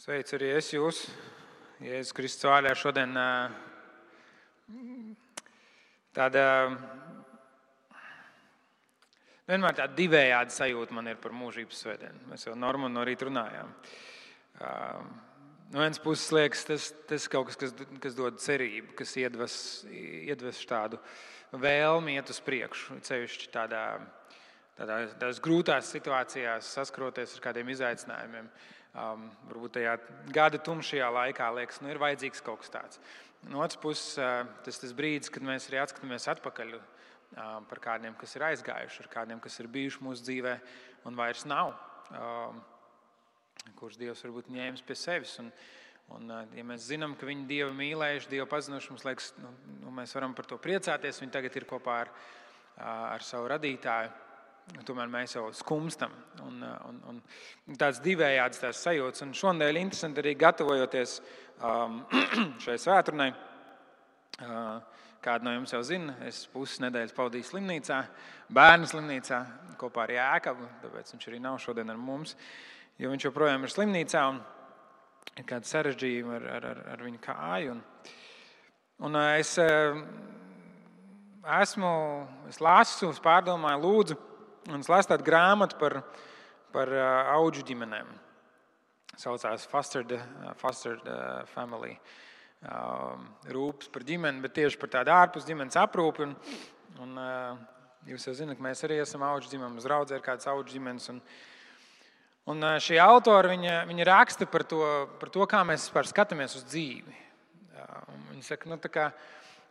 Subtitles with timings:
[0.00, 0.98] Sveicu arī es jūs,
[1.84, 2.70] Jēzus Kristus vārdā.
[2.72, 3.10] Šodien
[6.16, 6.44] tāda
[9.50, 12.22] vienmēr tāda divējāda sajūta man ir par mūžības svētdienu.
[12.32, 13.76] Mēs jau Normāli no rīta runājām.
[15.74, 19.60] No vienas puses, liekas, tas, tas kaut kas, kas, kas dod cerību, kas iedves,
[19.92, 20.96] iedves tādu
[21.52, 23.02] vēlmi iet uz priekšu.
[23.04, 23.84] Ceļš tādā,
[24.80, 28.54] tādā, tādās grūtās situācijās, saskroties ar kādiem izaicinājumiem.
[28.90, 29.92] Um, varbūt tajā
[30.34, 33.00] gada tumšajā laikā liekas, nu, ir vajadzīgs kaut kas tāds.
[33.46, 36.80] No otras puses, uh, tas ir brīdis, kad mēs arī atskatāmies atpakaļ uh,
[37.70, 40.56] par kādiem, kas ir aizgājuši, ar kādiem, kas ir bijuši mūsu dzīvē
[41.06, 41.70] un vairs nav.
[42.10, 42.58] Um,
[43.78, 45.36] kurš Dievs varbūt ņēmis pie sevis.
[45.38, 45.52] Un,
[46.16, 49.54] un, uh, ja mēs zinām, ka viņi Dievu mīlējuši, Dievu pazinuši, mums liekas, nu,
[49.84, 51.22] nu, mēs varam par to priecāties.
[51.22, 52.10] Viņi tagad ir kopā ar,
[52.82, 54.10] ar savu radītāju.
[54.86, 56.12] Tomēr mēs jau skumstam.
[56.46, 59.24] Un, un, un tāds divējāds tās sajūtas.
[59.26, 61.18] Un ir interesanti arī gatavojoties
[61.58, 62.00] um,
[62.64, 63.30] šai svētdienai.
[64.40, 64.78] Uh,
[65.20, 67.96] Kādu no jums jau zina, es puses nedēļas pavadīju slimnīcā,
[68.56, 69.40] bērnu slimnīcā
[69.76, 70.68] kopā ar Jēkabu.
[70.80, 72.32] Tāpēc viņš arī nav šodien ar mums,
[72.96, 74.38] jo viņš joprojām ir slimnīcā un
[75.36, 77.74] ir kāda sarežģījuma ar, ar, ar, ar viņa kāju.
[77.74, 77.82] Un,
[79.10, 79.52] un es
[81.60, 81.92] esmu,
[82.48, 84.18] es lasu, es pārdomāju, lūdzu
[84.68, 86.02] Un tādu grāmatu par,
[86.74, 88.10] par uh, augu ģimenēm.
[89.16, 91.94] Saucās Foster, the, uh, Foster the Family.
[92.60, 96.26] Um, rūpes par ģimeni, bet tieši par tādu ārpus ģimenes aprūpi.
[96.26, 96.34] Un,
[97.00, 100.50] un, uh, jūs jau zināt, ka mēs arī esam augu ģimene, mums draudzē ir kāds
[100.52, 101.08] augu ģimenes.
[101.14, 101.22] Un,
[102.52, 104.84] un šī autora viņa, viņa raksta par to,
[105.22, 107.16] par to, kā mēs skatāmies uz dzīvi.
[108.28, 109.08] Viņa saka, nu, tā kā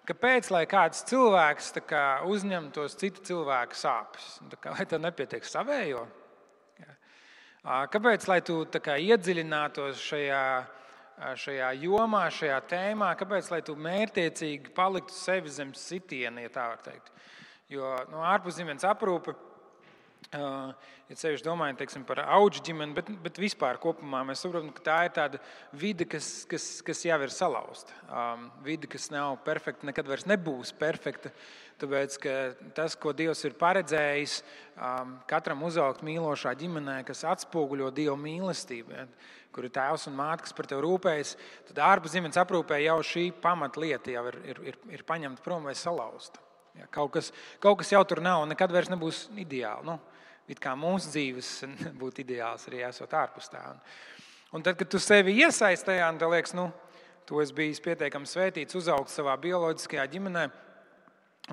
[0.09, 4.39] Kāpēc lai kāds cilvēks kā, uzņemtos citu cilvēku sāpes?
[4.57, 6.07] Kā, vai tev nepietiek savējo?
[7.93, 10.43] Kāpēc lai tu kā, iedziļinātos šajā,
[11.43, 13.11] šajā jomā, šajā tēmā?
[13.19, 17.14] Kāpēc lai tu mērķiecīgi paliktu sevi zem sitiena, ja tā var teikt?
[17.69, 19.36] Jo no ārpuszemes aprūpe
[20.30, 24.97] Ja ceļš domājam teiksim, par augu ģimeni, bet, bet vispār kopumā mēs saprotam, ka tā
[25.07, 25.39] ir tāda
[25.73, 27.95] vide, kas, kas, kas jau ir salauzta.
[28.05, 31.31] Um, vide, kas nav perfekta, nekad vairs nebūs perfekta.
[31.81, 32.19] Tāpēc
[32.77, 34.35] tas, ko Dievs ir paredzējis,
[34.75, 39.07] um, katram uzaugt mīlošā ģimenē, kas atspoguļo Dieva mīlestību, ja,
[39.55, 41.33] kur ir tēvs un māte, kas par tevi rūpējas,
[41.71, 45.73] tad ārpus ģimenes aprūpē jau šī pamatlieta jau ir, ir, ir, ir paņemta prom vai
[45.80, 46.43] salauzta.
[46.77, 47.31] Ja, kaut, kas,
[47.63, 49.87] kaut kas jau tur nav un nekad vairs nebūs ideāli.
[49.89, 49.97] Nu,
[50.49, 51.49] it kā mūsu dzīves
[52.02, 53.63] būtu ideāls arī esot ārpus tā.
[53.71, 53.81] Un,
[54.59, 56.69] un tad, kad tu sevi iesaisti tajā, tad liekas, nu,
[57.30, 60.47] tu esi bijis pietiekami svētīts, uzaugt savā bioloģiskajā ģimenē,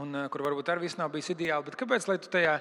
[0.00, 1.69] un, eh, kur varbūt arī viss nav bijis ideāli.
[1.69, 2.60] Bet kāpēc tu tajā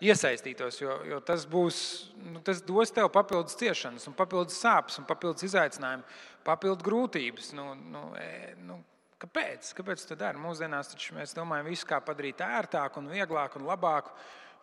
[0.00, 0.80] iesaistītos?
[0.80, 1.78] Jo, jo tas, būs,
[2.24, 6.04] nu, tas dos tev papildus ciešanas, papildus sāpes, papildus izaicinājumu,
[6.44, 7.52] papildus grūtības.
[7.58, 8.80] Nu, nu, e, nu,
[9.22, 9.70] Kāpēc?
[9.78, 10.40] Kāpēc tā dara?
[10.40, 14.14] Mūsdienās mēs domājam, visu kā padarīt ērtāku, un vieglāku un labāku.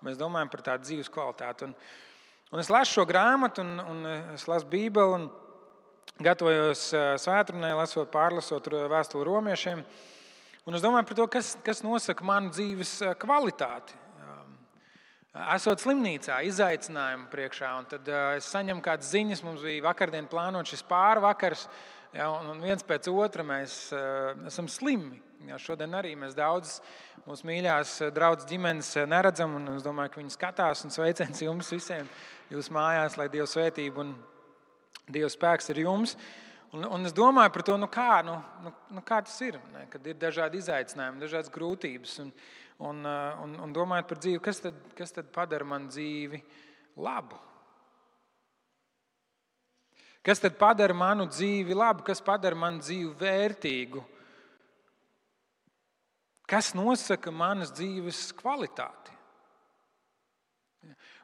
[0.06, 1.70] Mēs domājam par tādu dzīves kvalitāti.
[1.70, 1.76] Un,
[2.52, 5.30] un es lasu šo grāmatu, un, un es lasu Bībeli, un
[6.22, 6.88] gatavojos
[7.24, 9.86] svētdienai, lasot, pārlasot vēstuli romiešiem.
[10.68, 13.98] Un es domāju par to, kas, kas nosaka manu dzīves kvalitāti.
[15.32, 19.46] Esot slimnīcā, izaicinājumu priekšā, un tad es saņemu kādas ziņas.
[19.48, 21.70] Mums bija vakardien plānots šis pārvakars,
[22.16, 25.22] ja, un viens pēc otra mēs uh, esam slimi.
[25.50, 26.76] Ja, šodien arī mēs daudz
[27.26, 31.42] mūsu mīļās eh, draudzes ģimenes eh, neredzam, un es domāju, ka viņi skatās un sveiciens
[31.42, 32.10] jums visiem,
[32.52, 34.14] jūsu mājās, lai Dieva svētība un
[35.10, 36.16] Dieva spēks ir jums.
[36.72, 39.88] Un, un es domāju par to, nu kā, nu, nu, nu kā tas ir, ne?
[39.92, 42.20] kad ir dažādi izaicinājumi, dažādas grūtības.
[42.24, 42.30] Un,
[42.92, 43.02] un,
[43.44, 46.40] un, un domājot par dzīvi, kas tad, kas tad padara man dzīvi
[47.02, 47.40] labu?
[50.22, 54.04] Kas tad padara manu dzīvi labu, kas padara manu dzīvi vērtīgu?
[56.52, 59.16] Kas nosaka manas dzīves kvalitāti?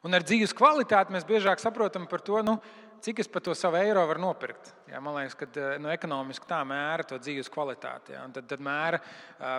[0.06, 2.56] Un ar dzīves kvalitāti mēs biežāk saprotam par to, nu,
[3.04, 4.70] cik es par to savu eiro varu nopirkt.
[4.88, 5.46] Jā, man liekas, ka
[5.80, 8.14] nu, ekonomiski tā mēra to dzīves kvalitāti.
[8.16, 9.00] Jā, tad, tad mēra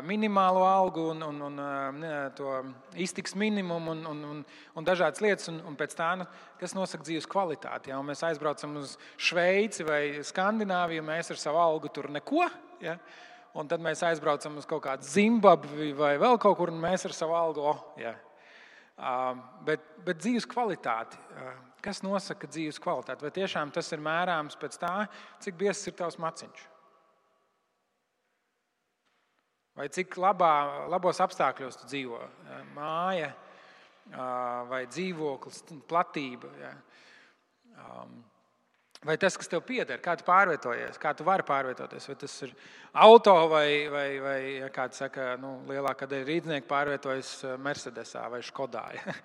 [0.06, 2.06] minimālo algu un, un, un
[2.38, 2.54] to
[3.00, 4.44] iztiks minimumu un, un, un,
[4.76, 5.52] un dažādas lietas.
[5.52, 6.28] Un, un pēc tā, nu,
[6.62, 7.94] kas nosaka dzīves kvalitāti.
[7.94, 8.98] Jā, mēs aizbraucam uz
[9.30, 12.48] Šveici vai Skandināviju, mēs ar savu algu tur neko.
[12.84, 12.98] Jā,
[13.60, 17.16] un tad mēs aizbraucam uz kaut kādu Zimbabvi vai vēl kaut kur, un mēs ar
[17.18, 17.66] savu algu.
[17.74, 18.16] Oh, jā.
[18.98, 19.34] uh,
[19.68, 21.20] bet, bet dzīves kvalitāti.
[21.36, 23.24] Uh, Kas nosaka dzīves kvalitāti?
[23.24, 24.94] Vai tiešām tas ir mērāms pēc tā,
[25.44, 26.66] cik biezs ir tavs maciņš?
[29.80, 32.20] Vai cik labā, labos apstākļos tu dzīvo?
[32.76, 33.32] Māja
[34.70, 36.50] vai dzīvoklis, platība.
[36.60, 36.74] Ja?
[39.06, 42.10] Vai tas, kas tev pieder, kā tu pārvietojies, kā tu vari pārvietoties?
[42.10, 42.52] Vai tas ir
[42.92, 47.32] auto vai, vai, vai ja kāds saka, nu, lielākā daļa rīznieku pārvietojas
[47.64, 48.84] Mercedesā vai Skodā.
[48.98, 49.16] Ja?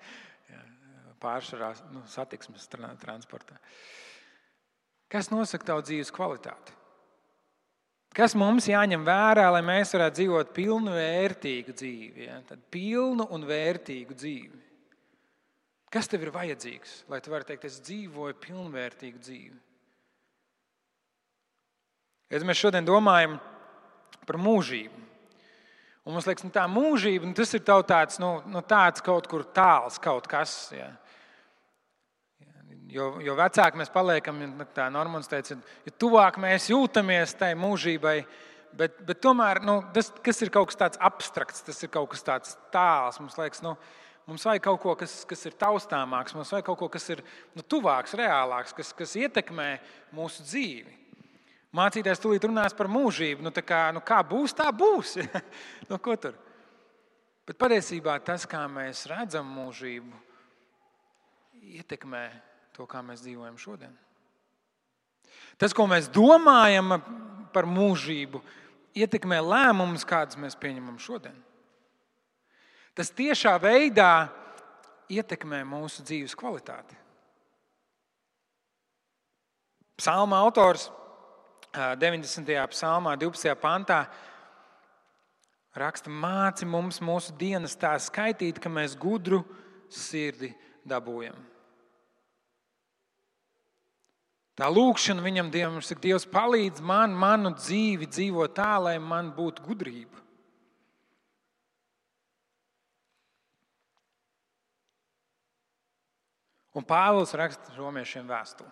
[1.21, 3.57] Pārsvarā nu, satiksmes transportā.
[5.11, 6.73] Kas nosaka tavu dzīves kvalitāti?
[8.15, 12.27] Kas mums jāņem vērā, lai mēs varētu dzīvot pilnu, vērtīgu dzīvi?
[12.29, 12.39] Ja?
[12.47, 14.61] Tad pilnu un vērtīgu dzīvi.
[15.91, 19.59] Kas tev ir vajadzīgs, lai tu varētu teikt, es dzīvoju pilnvērtīgu dzīvi?
[22.33, 23.37] Ja mēs šodien domājam
[24.25, 25.03] par mūžību,
[26.03, 29.45] un mums liekas, nu, tā mūžība nu, tas ir tāds, nu, nu, tāds kaut kur
[29.55, 30.55] tāls, kaut kas.
[30.75, 30.89] Ja.
[32.91, 38.19] Jo, jo vecāki mēs paliekam, nu, tā Normons teica, jo tuvāk mēs jūtamies tai mūžībai,
[38.77, 42.53] bet, bet tomēr nu, tas ir kaut kas tāds abstrakts, tas ir kaut kas tāds
[42.73, 43.17] tāls.
[43.21, 43.73] Mums liekas, nu,
[44.29, 47.25] mums vajag kaut ko, kas, kas ir taustāmāks, mums vajag kaut ko, kas ir
[47.57, 49.69] nu, tuvāks, reālāks, kas, kas ietekmē
[50.15, 51.01] mūsu dzīvi.
[51.75, 53.43] Mācītājs tūlīt runās par mūžību.
[53.43, 55.17] Nu, kā, nu, kā būs, tā būs.
[55.89, 56.37] nu, ko tur?
[57.45, 60.21] Bet patiesībā tas, kā mēs redzam mūžību,
[61.81, 62.29] ietekmē
[62.75, 63.93] to, kā mēs dzīvojam šodien.
[65.59, 66.97] Tas, ko mēs domājam
[67.55, 68.41] par mūžību,
[68.95, 71.35] ietekmē lēmumus, kādus mēs pieņemam šodien.
[72.95, 74.27] Tas tiešā veidā
[75.11, 76.95] ietekmē mūsu dzīves kvalitāti.
[79.99, 80.89] Psalma autors
[81.75, 82.51] 90.
[82.71, 83.51] psalmā, 12.
[83.59, 84.05] pantā
[85.75, 89.43] raksta, māci mums mūsu dienas tā skaitīt, ka mēs gudru
[89.91, 90.53] sirdi
[90.87, 91.54] dabūjam.
[94.55, 99.65] Tā lūkšana viņam, Dievam, ir, Dievs, palīdz man, manu dzīvi dzīvot tā, lai man būtu
[99.65, 100.23] gudrība.
[106.75, 108.71] Un Pāvils raksta romiešiem vēstuli.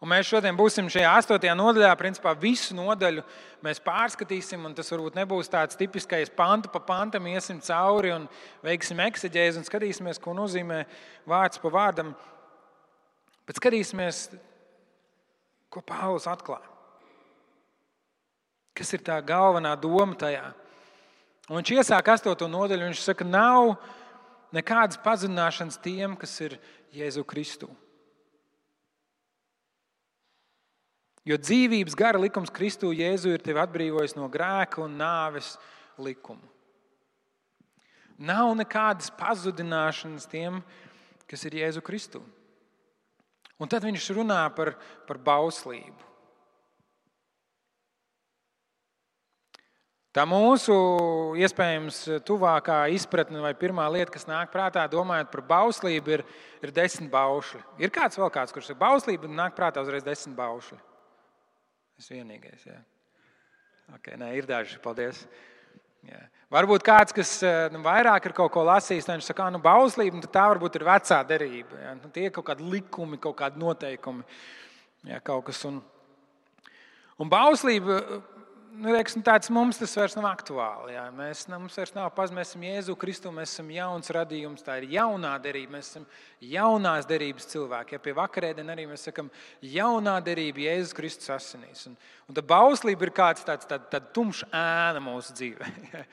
[0.00, 1.90] Un mēs šodien būsim šajā astotajā nodaļā.
[2.00, 3.20] Principā visu nodaļu
[3.62, 8.24] mēs pārskatīsim, un tas varbūt nebūs tāds tipiskais pantu pa pantam, iesim cauri un
[8.64, 10.86] veiksim ekseģēzi un skatīsimies, ko nozīmē
[11.28, 12.14] vārds pa vārdam.
[13.48, 14.28] Bet skatīsimies,
[15.70, 16.66] ko Pāvils atklāja.
[18.76, 20.52] Kas ir tā galvenā doma tajā?
[21.50, 22.86] Un viņš iesāk astoto nodaļu.
[22.88, 23.74] Viņš saka, nav
[24.54, 26.56] nekādas pazudināšanas tiem, kas ir
[26.94, 27.70] Jēzu Kristu.
[31.26, 35.56] Jo dzīvības gara likums Kristū Jēzu ir tevi atbrīvojis no grēka un nāves
[36.00, 36.46] likuma.
[38.20, 40.62] Nav nekādas pazudināšanas tiem,
[41.28, 42.22] kas ir Jēzu Kristu.
[43.60, 44.72] Un tad viņš runā par,
[45.08, 46.08] par bauslību.
[50.10, 50.74] Tā mūsu
[51.38, 56.24] iespējams tuvākā izpratne vai pirmā lieta, kas nāk prātā, domājot par bauslību, ir,
[56.64, 57.60] ir desmit baušļi.
[57.84, 60.80] Ir kāds vēl kāds, kurš ir bauslība, un nāk prātā uzreiz desmit baušļi.
[62.00, 62.66] Es vienīgais.
[62.66, 62.80] Jā.
[64.00, 64.80] Okay, nē, ir daži.
[64.82, 65.22] Paldies.
[66.08, 66.20] Jā.
[66.50, 70.18] Varbūt kāds, kas eh, nu, vairāk ir kaut ko lasījis, viņš saka, ka nu, bauslība
[70.18, 71.78] nu, tā varbūt ir vecā derība.
[71.84, 71.94] Jā.
[72.00, 74.26] Nu, tie ir kaut kādi likumi, kaut kādi noteikumi.
[75.08, 75.78] Jā, kaut kas, un,
[77.20, 78.00] un bauslība
[78.72, 80.94] nu, nu, tāds mums tas vairs nav aktuāli.
[80.94, 81.04] Jā.
[81.14, 84.78] Mēs, nu, mums vairs nav pazudis, mēs esam Jēzu Kristu, mēs esam jauns radījums, tā
[84.80, 86.08] ir jaunā derība, mēs esam
[86.52, 87.96] jaunās derības cilvēki.
[87.96, 89.30] Ja pie vakarēdienas arī mēs sakam,
[89.62, 91.86] jaunā derība Jēzus Kristus asinīs.
[91.90, 91.96] Un,
[92.28, 95.72] un tā bauslība ir kāds tāds tād, tād tumšs ēna mūsu dzīvē.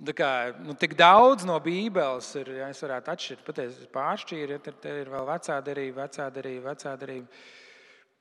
[0.00, 0.28] Tā kā,
[0.64, 5.10] nu, tik daudz no Bībeles ir, ja es varētu atšķirt, patiesībā pāršķīri, ja tad ir
[5.12, 7.42] vēl vecā derība, vecā derība, vecā derība.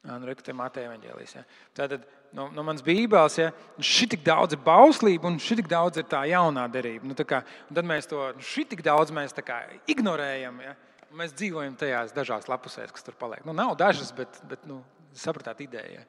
[0.08, 1.34] Nu, Reku te Mateja evaņģēlīs.
[1.36, 1.42] Ja.
[1.76, 3.50] Tātad no, no manas bībeles, ja
[3.84, 7.10] šī tik daudz ir bauslība un šī tik daudz ir tā jaunā derība.
[7.10, 9.60] Nu, tā kā, tad mēs to šī tik daudz mēs kā,
[9.92, 10.62] ignorējam.
[10.64, 10.78] Ja.
[11.20, 13.44] Mēs dzīvojam tajās dažās lapusēs, kas tur paliek.
[13.44, 14.80] Nu, nav dažas, bet, bet nu,
[15.18, 16.00] sapratāt ideja.
[16.00, 16.06] Ja.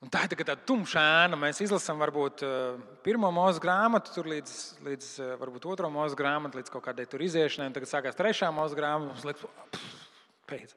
[0.00, 1.36] Un tā ir tā tāda tumša ēna.
[1.36, 2.40] Mēs izlasām varbūt
[3.04, 4.54] pirmo mūža grāmatu, tur līdz,
[4.86, 5.08] līdz
[5.42, 7.68] varbūt otro mūža grāmatu, līdz kaut kādai tur iziešanai.
[7.76, 9.10] Tagad sākās trešā mūža grāmata.
[9.10, 9.82] Mums liekas,
[10.48, 10.72] pēc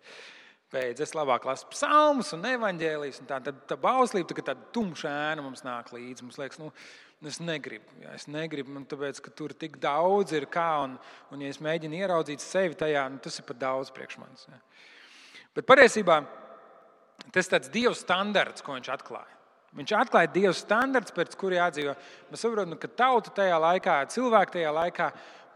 [0.73, 1.03] beidz.
[1.03, 3.21] Es labāk lasu psalmus un evaņģēlijas.
[3.21, 6.25] Un tā tad tā bauslība tā, tāda tumša ēna mums nāk līdzi.
[6.25, 6.71] Mums liekas, nu,
[7.29, 7.97] es negribu.
[8.03, 10.69] Jā, es negribu, man, tāpēc, ka tur tik daudz ir kā.
[10.87, 10.97] Un,
[11.33, 14.47] un ja es mēģinu ieraudzīt sevi tajā, nu, tas ir pat daudz priekš manis.
[14.49, 14.59] Jā.
[15.53, 16.23] Bet patiesībā
[17.33, 19.39] tas ir Dieva standarts, ko viņš atklāja.
[19.73, 21.95] Viņš atklāja Dieva standarts, pēc kura jādzīvo.
[22.29, 25.07] Mēs saprotam, ka tauta tajā laikā, cilvēki tajā laikā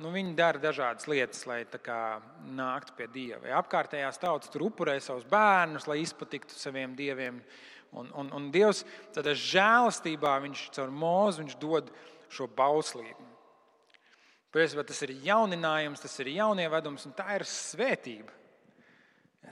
[0.04, 2.20] nu, viņi dara dažādas lietas, lai kā,
[2.58, 3.48] nāktu pie dieva.
[3.50, 7.42] Ja apkārtējās tautas tur upurē savus bērnus, lai izpatiktu saviem dieviem.
[7.98, 8.82] Un, un, un Dievs
[9.16, 11.88] tādā žēlastībā, viņš caur mūzu dod
[12.28, 13.28] šo bauslību.
[14.52, 18.36] Patiesībā tas ir jauninājums, tas ir jaunievedums, un tā ir svētība.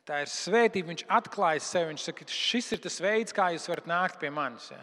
[0.05, 0.91] Tā ir svētība.
[0.91, 1.91] Viņš atklājas sevi.
[1.93, 4.67] Viņš saka, šis ir tas veids, kā jūs varat nākt pie manis.
[4.73, 4.81] Ja.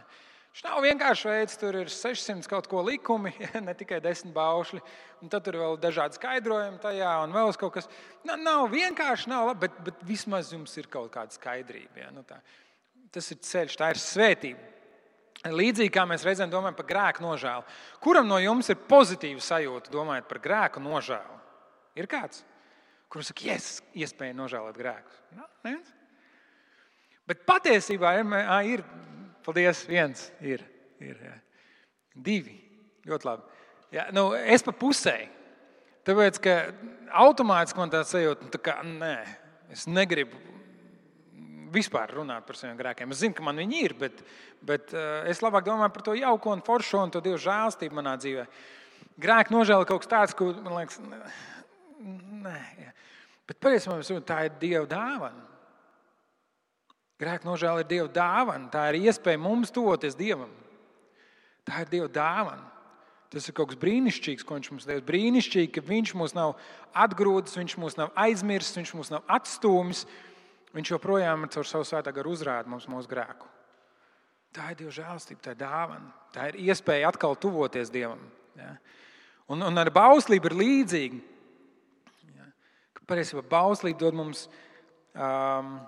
[0.52, 3.30] Šis nav vienkārši veids, tur ir 600 kaut ko likumi,
[3.66, 4.82] ne tikai 10 baušļi,
[5.24, 7.88] un tad tur vēl dažādi skaidrojumi tajā, un vēl kaut kas.
[8.28, 12.04] Nav, nav vienkārši, nav labi, bet, bet vismaz jums ir kaut kāda skaidrība.
[12.04, 12.10] Ja?
[12.12, 12.42] Nu, tā.
[13.12, 14.68] Tas ir ceļš, tā ir svētība.
[15.42, 17.64] Līdzīgi kā mēs reizēm domājam par grēku nožēlu.
[18.04, 21.40] Kuram no jums ir pozitīva sajūta domājot par grēku nožēlu?
[21.98, 22.44] Ir kāds,
[23.12, 25.18] kurš saka, yes, iespēja nožēlot grēkus?
[25.34, 25.90] No, neviens?
[27.26, 28.84] Bet patiesībā ir,
[29.44, 30.64] paldies, viens ir.
[31.02, 31.36] ir jā.
[32.14, 32.58] Divi.
[33.08, 33.60] Ļoti labi.
[33.92, 35.16] Jā, nu, es pa pusē.
[36.06, 36.54] Tāpēc, ka
[37.22, 39.16] automātiski man tāds sajūta, nu, tā kā nē,
[39.74, 40.38] es negribu
[41.72, 43.12] vispār runāt par saviem grēkiem.
[43.14, 44.22] Es zinu, ka man viņi ir, bet,
[44.66, 48.16] bet uh, es labāk domāju par to jauko un foršo un to dievu žēlstību manā
[48.20, 48.46] dzīvē.
[49.22, 51.00] Grēka nožēla kaut kas tāds, ko man liekas,
[52.42, 52.92] nē, jā.
[53.48, 55.51] bet patiesībā tā ir dieva dāvana.
[57.22, 58.66] Grēka nožēla ir dieva dāvana.
[58.72, 60.50] Tā ir iespēja mums tuvoties dievam.
[61.68, 62.72] Tā ir dieva dāvana.
[63.32, 65.06] Tas ir kaut kas brīnišķīgs, ko viņš mums devis.
[65.08, 66.56] Brīnišķīgi, ka viņš mūs nav
[67.04, 70.02] atgrūdis, viņš mūs nav aizmirsis, viņš mūs nav atstūmis.
[70.76, 73.48] Viņš joprojām caur savu svētā garu uzrāda mums mūsu grēku.
[74.52, 76.12] Tā ir Dieva žēlstība, tā ir dāvana.
[76.34, 78.20] Tā ir iespēja atkal tuvoties Dievam.
[78.58, 78.74] Ja?
[79.48, 81.22] Un, un ar bauslību ir līdzīgi.
[82.36, 82.50] Ja?
[83.08, 84.44] Patiesībā bauslība dod mums
[85.16, 85.78] um,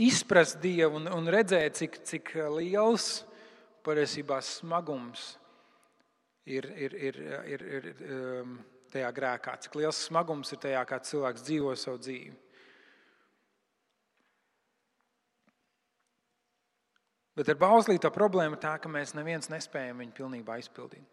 [0.00, 3.22] izprast Dievu un, un redzēt, cik, cik liels
[3.84, 5.32] patiesībā smagums
[6.46, 8.56] ir, ir, ir, ir, ir um,
[8.92, 12.34] tajā grēkā, cik liels smagums ir tajā, kā cilvēks dzīvo savu dzīvi.
[17.32, 21.06] Bet ar bauslīto problēma ir tā, ka mēs neviens nespējam viņu pilnībā izpildīt.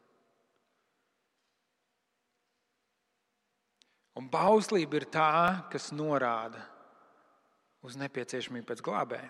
[4.20, 5.32] Un bauslība ir tā,
[5.72, 6.66] kas norāda
[7.86, 9.30] uz nepieciešamību pēc glābēja.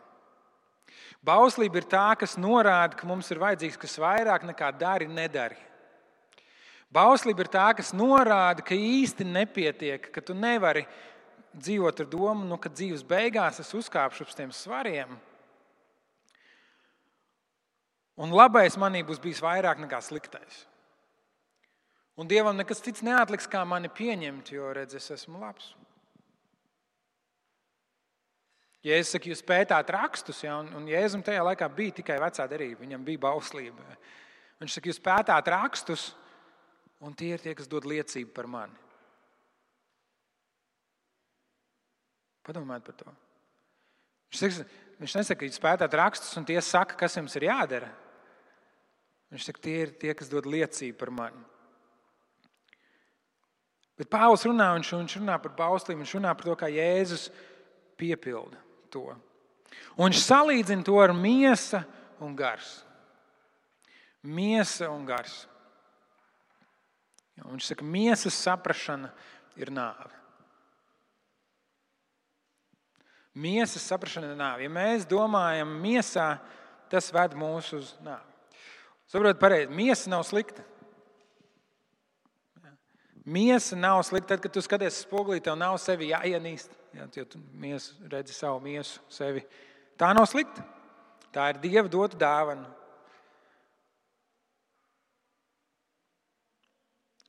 [1.26, 5.58] Bauslība ir tā, kas norāda, ka mums ir vajadzīgs kas vairāk nekā dari, nedari.
[6.90, 10.88] Bauslība ir tā, kas norāda, ka īsti nepietiek, ka tu nevari
[11.54, 15.20] dzīvot ar domu, nu, ka dzīves beigās es uzkāpšu uz tiem svariem
[18.20, 20.66] Un labais manī būs bijis vairāk nekā sliktais.
[22.20, 25.72] Un Dievam nekas cits neatliks, kā mani pieņemt, jo redz, es esmu labs.
[28.86, 32.46] Ja es saku, jūs pētāt rakstus, ja, un, un Jēzum tajā laikā bija tikai vecā
[32.48, 33.96] derība, viņam bija bauslība.
[34.62, 36.06] Viņš saka, jūs pētāt rakstus,
[37.04, 38.86] un tie ir tie, kas dod liecību par mani.
[42.48, 43.16] Padomājiet par to.
[44.32, 47.92] Viņš, saka, viņš nesaka, ka jūs pētāt rakstus, un tie saka, kas jums ir jādara.
[49.34, 51.44] Viņš saka, tie ir tie, kas dod liecību par mani.
[54.00, 57.28] Bet Pāvils runā, viņš, viņš runā par bauslīm, viņš runā par to, kā Jēzus
[58.00, 59.08] piepilda to.
[59.98, 61.84] Un viņš salīdzina to ar miesa
[62.24, 62.80] un gars.
[64.24, 65.44] Miesa un gars.
[67.40, 69.12] Un viņš saka, ka miesas saprāšana
[69.60, 70.16] ir nāve.
[73.40, 74.66] Miesas saprāšana ir nāve.
[74.66, 76.34] Ja mēs domājam, miesā,
[76.92, 78.26] tas ved mūs uz nāvi.
[79.10, 79.72] Saprotiet, pareizi.
[79.74, 80.66] Miesa nav slikta.
[83.26, 84.36] Miesa nav slikta.
[84.36, 86.76] Tad, kad tu skaties spogulī, tev nav sevi jāienīst.
[86.96, 89.44] Ja, ja tu miesu, redzi savu miesu, sevi.
[90.00, 90.64] Tā nav slikta.
[91.34, 92.66] Tā ir Dieva dota dāvana.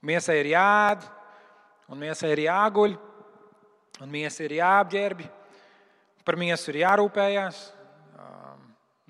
[0.01, 1.03] Miesai ir jāēd,
[1.93, 2.95] un miesai ir jāguļ,
[4.01, 5.27] un miesa ir jāapģērbj.
[6.25, 7.59] Par miesu ir jārūpējas,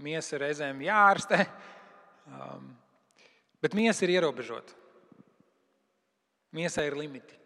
[0.00, 1.44] miesa reizēm jārastē.
[2.30, 2.70] Um,
[3.62, 4.76] bet miesa ir ierobežota.
[6.56, 7.36] Miesai ir limiti.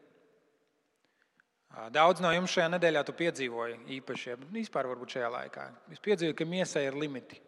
[1.93, 5.65] Daudz no jums šajā nedēļā tu piedzīvoji īpaši, vispār šajā laikā.
[5.91, 7.41] Es piedzīvoju, ka miesai ir limiti,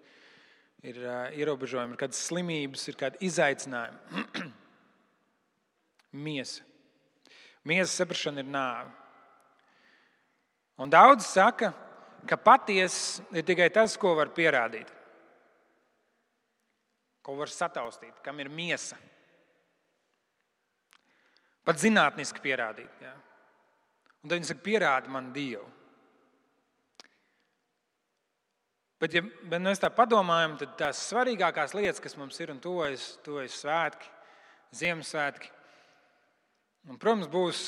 [0.82, 0.98] ir
[1.38, 4.24] ierobežojumi, ir kādas slimības, ir kādi izaicinājumi.
[6.26, 6.66] Miesa.
[7.66, 8.90] Miesas saprāšana ir nāve.
[10.82, 11.70] Un daudz saka,
[12.26, 14.90] ka patiesa ir tikai tas, ko var pierādīt
[17.26, 18.94] ko var sataustīt, kam ir miesa.
[21.66, 23.00] Pat zinātniski pierādīt.
[23.02, 23.12] Ja?
[24.22, 25.66] Un tad viņi saka, pierādi man Dievu.
[29.02, 33.16] Bet, ja bet mēs tā padomājam, tad tās svarīgākās lietas, kas mums ir un tuvojas,
[33.26, 34.08] tuvojas svētki,
[34.76, 35.50] Ziemassvētki,
[36.90, 37.60] un, protams, būs,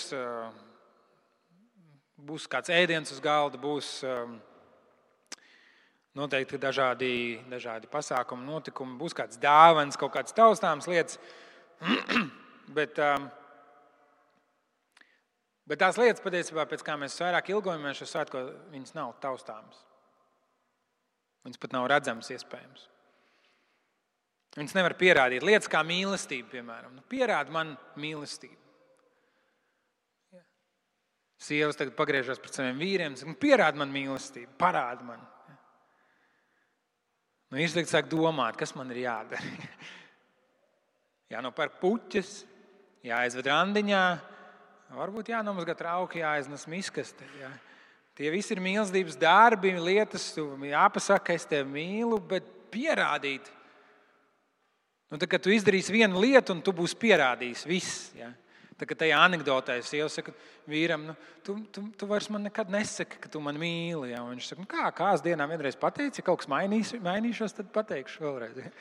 [2.30, 3.92] būs kāds ēdiens uz galda, būs
[6.18, 11.18] Noteikti dažādi, dažādi pasākumi, notikumi, būs kāds dāvāns, kaut kādas taustāmas lietas.
[12.78, 13.28] bet, um,
[15.68, 18.40] Bet tās lietas patiesībā, pēc kā mēs vairāk ilgojamies, šo svētku,
[18.72, 19.82] viņas nav taustāmas.
[21.44, 22.86] Viņas pat nav redzamas iespējams.
[24.56, 25.44] Viņas nevar pierādīt.
[25.44, 26.96] Lietas kā mīlestība, piemēram.
[26.96, 28.56] Nu, pierāda man mīlestību.
[31.38, 35.20] Sievas tagad pagriežas pret saviem vīriem saka, nu, pierāda man mīlestību, parāda man.
[37.52, 39.68] Nu, Izlikt sāk domāt, kas man ir jādara.
[41.32, 42.32] Jānopērk puķis,
[43.06, 44.02] jāaizved randiņā,
[44.96, 47.26] varbūt jānomazgā trauki, jāaiznes miskaste.
[47.40, 47.50] Jā.
[48.18, 53.52] Tie visi ir mīlestības darbi, lietas, jāpasaka, es tevi mīlu, bet pierādīt.
[55.08, 58.08] Nu, tad, kad tu izdarīsi vienu lietu, un tu būsi pierādījis viss.
[58.18, 58.32] Ja?
[58.78, 60.34] Tā kā tajā anekdotē sieva saka
[60.68, 61.14] vīram, nu,
[61.46, 64.12] tu, tu, tu vairs man nekad nesaki, ka tu mani mīli.
[64.12, 64.20] Ja?
[64.26, 67.70] Un viņš saka, nu, kā kāds dienā vienreiz pateici, ja kaut kas mainīs, mainīšos, tad
[67.74, 68.60] pateikšu vēlreiz.
[68.66, 68.74] Ja?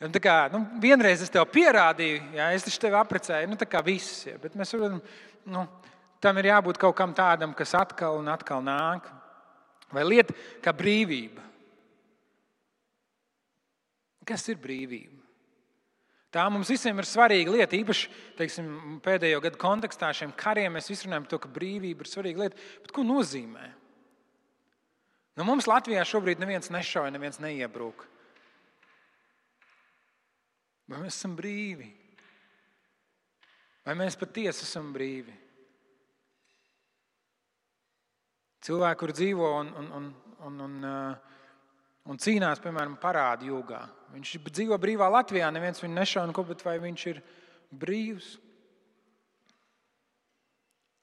[0.00, 3.82] Un tā kā, nu, vienreiz es tev pierādīju, ja, es tevi apprecēju, nu, tā kā
[3.84, 4.24] viss.
[4.24, 5.00] Ja, bet mēs varam,
[5.52, 5.64] nu,
[6.24, 9.10] tam ir jābūt kaut kam tādam, kas atkal un atkal nāk.
[9.92, 10.32] Vai lieta
[10.64, 11.42] kā brīvība.
[14.24, 15.18] Kas ir brīvība?
[16.30, 17.74] Tā mums visiem ir svarīga lieta.
[17.74, 18.68] Īpaši teiksim,
[19.02, 22.68] pēdējo gadu kontekstā šiem kariem mēs visi runājam par to, ka brīvība ir svarīga lieta.
[22.84, 23.66] Bet ko nozīmē?
[25.36, 28.06] Nu, mums Latvijā šobrīd neviens nešauja, neviens neiebrūk.
[30.90, 31.86] Vai mēs esam brīvi?
[33.86, 35.32] Vai mēs patiesi esam brīvi?
[38.66, 40.08] Cilvēki, kur dzīvo un, un, un,
[40.48, 40.90] un, un,
[42.10, 43.80] un cīnās, piemēram, parādu jūgā.
[44.16, 47.22] Viņš dzīvo brīvā Latvijā, neviens viņu nešauja, ko, bet vai viņš ir
[47.70, 48.34] brīvs?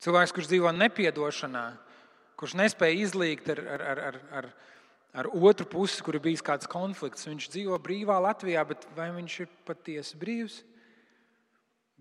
[0.03, 1.65] Cilvēks, kurš dzīvo nepiedošanā,
[2.37, 4.49] kurš nespēja izlīgt ar, ar, ar, ar, ar,
[5.15, 7.27] ar otru pusi, kur ir bijis kāds konflikts.
[7.27, 10.59] Viņš dzīvo brīvā Latvijā, bet vai viņš ir patiesi brīvs?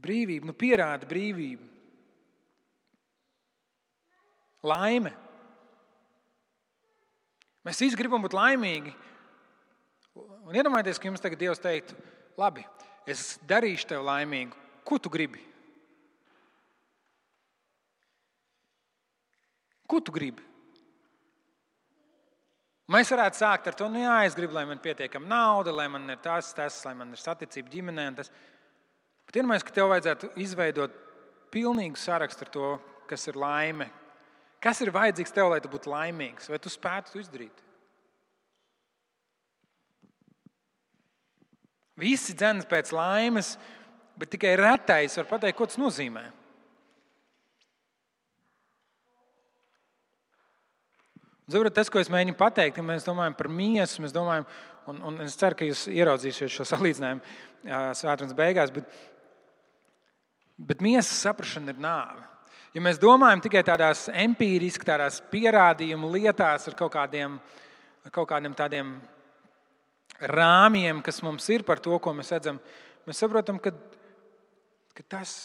[0.03, 1.65] Brīvība, nu pierāda brīvību.
[4.67, 5.13] Laime.
[7.67, 8.93] Mēs visi gribam būt laimīgi.
[10.47, 11.97] Un iedomājieties, ka jums tagad Dievs teiktu,
[12.39, 12.63] labi,
[13.09, 14.59] es darīšu tevi laimīgu.
[14.87, 15.43] Ko tu gribi?
[19.87, 20.43] Ko tu gribi?
[22.87, 25.89] Mēs varētu sākt ar to, nu, jā, es gribu, lai man ir pietiekama nauda, lai
[25.91, 28.05] man ir tas, tas, lai man ir saticība ģimenē.
[28.15, 30.95] Bet iedomājieties, ka tev vajadzētu izveidot
[31.51, 32.69] pilnīgu sarakstu ar to,
[33.11, 33.89] kas ir laime.
[34.63, 36.47] Kas ir vajadzīgs tev, lai tu būtu laimīgs?
[36.51, 37.65] Vai tu spētu to izdarīt?
[41.99, 43.55] Visi dzenas pēc laimes,
[44.21, 46.29] bet tikai retais var pateikt, ko tas nozīmē.
[51.47, 54.49] Ziniet, tas, ko es mēģinu pateikt, ja mēs domājam par miesu, mēs domājam,
[54.91, 58.89] un, un es ceru, ka jūs ieraudzīsiet šo salīdzinājumu svētdienas beigās, bet,
[60.59, 62.25] bet miesas saprāšana ir nāve.
[62.75, 67.39] Ja mēs domājam tikai tādās empīriski, tādās pierādījumu lietās ar kaut kādiem,
[68.03, 68.91] ar kaut kādiem tādiem
[70.35, 72.59] rāmjiem, kas mums ir par to, ko mēs redzam,
[73.07, 73.71] mēs saprotam, ka,
[74.99, 75.37] ka tas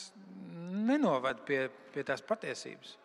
[0.90, 2.98] nenovada pie, pie tās patiesības.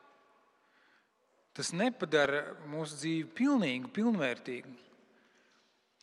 [1.56, 4.74] Tas nepadara mūsu dzīvi pilnīgu, pilnvērtīgu.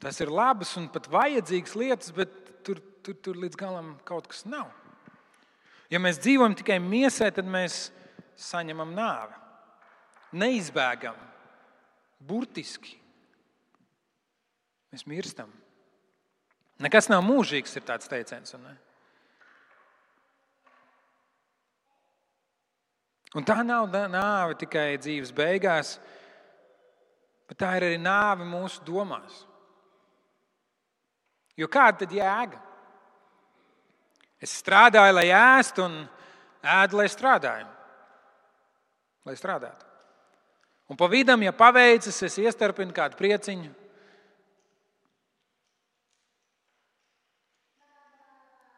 [0.01, 2.33] Tas ir labas un pat vajadzīgas lietas, bet
[2.65, 4.71] tur, tur, tur līdz galam kaut kas nav.
[5.93, 7.91] Ja mēs dzīvojam tikai miesai, tad mēs
[8.39, 9.37] saņemam nāvi.
[10.41, 11.19] Neizbēgam,
[12.17, 12.97] burtiski.
[14.93, 15.53] Mēs mirstam.
[16.81, 18.55] Nekas nav mūžīgs, ir tāds teiciens.
[18.57, 18.73] Ne?
[23.33, 25.95] Un tā nav nāve tikai dzīves beigās,
[27.49, 29.43] bet tā ir arī nāve mūsu domās.
[31.57, 32.59] Jo kāda tad jēga?
[34.43, 36.01] Es strādāju, lai ēstu, un
[36.61, 37.69] ēdu, lai strādāju.
[39.23, 39.87] Lai strādātu.
[40.91, 43.71] Un pa vidam, ja paveicis, es iestarpinu kādu prieciņu,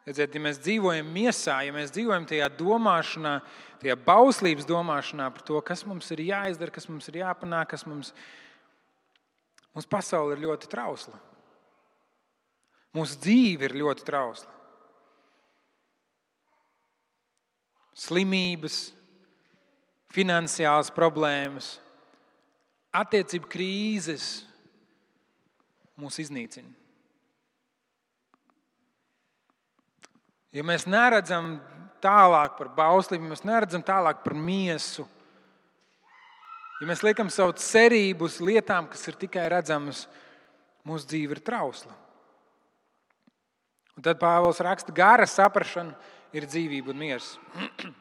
[0.06, 3.40] Redziet, ja mēs dzīvojam miesā, ja mēs dzīvojam tajā domāšanā,
[3.82, 8.12] tajā bauslības domāšanā par to, kas mums ir jāizdara, kas mums ir jāpanāk, kas mums.
[9.74, 11.18] Mūsu pasaule ir ļoti trausla.
[12.96, 14.54] Mūsu dzīve ir ļoti trausla.
[17.96, 18.78] Slimības,
[20.14, 21.74] finansiālas problēmas,
[22.94, 24.30] attiecību krīzes
[25.98, 26.85] mūs iznīcina.
[30.56, 31.58] Ja mēs neredzam
[32.00, 35.04] tālāk par bauslību, ja mēs neredzam tālāk par miesu,
[36.80, 40.06] ja mēs liekam savu cerību uz lietām, kas ir tikai redzamas,
[40.86, 41.92] mūsu dzīve ir trausla.
[43.96, 45.92] Un tad Pāvils raksta, ka gara saprāšana
[46.36, 47.30] ir dzīvība un miers.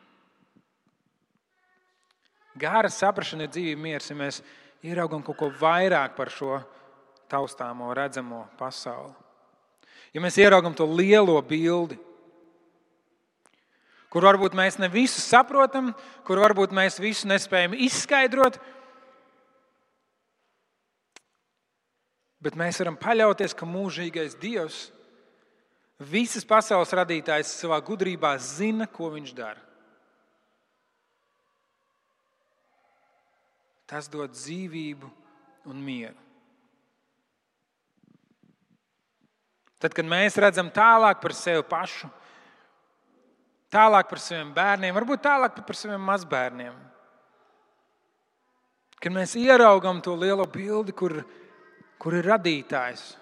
[2.64, 4.42] Gāra saprāšana ir dzīvība miers, ja mēs
[4.86, 6.60] ieraugam kaut ko vairāk par šo
[7.32, 9.16] taustāmo, redzamo pasauli.
[10.16, 11.98] Ja mēs ieraugam to lielo bildi,
[14.16, 15.90] kur varbūt mēs ne visu saprotam,
[16.24, 18.62] kur varbūt mēs visu nespējam izskaidrot,
[22.40, 24.80] bet mēs varam paļauties, ka mūžīgais Dievs,
[26.00, 29.60] visas pasaules radītājs, savā gudrībā zina, ko viņš dara.
[33.92, 35.12] Tas dod dzīvību
[35.68, 36.22] un mieru.
[39.84, 42.08] Tad, kad mēs redzam tālāk par sevi pašu,
[43.74, 46.76] tālāk par saviem bērniem, varbūt tālāk par saviem mazbērniem,
[49.02, 51.20] kad mēs ieraugam to lielo bildi, kur,
[52.02, 53.16] kur ir radītājs,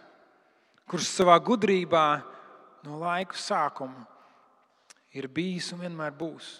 [0.89, 2.08] kurš savā gudrībā
[2.84, 4.06] no laiku sākuma
[5.13, 6.53] ir bijis un vienmēr būs,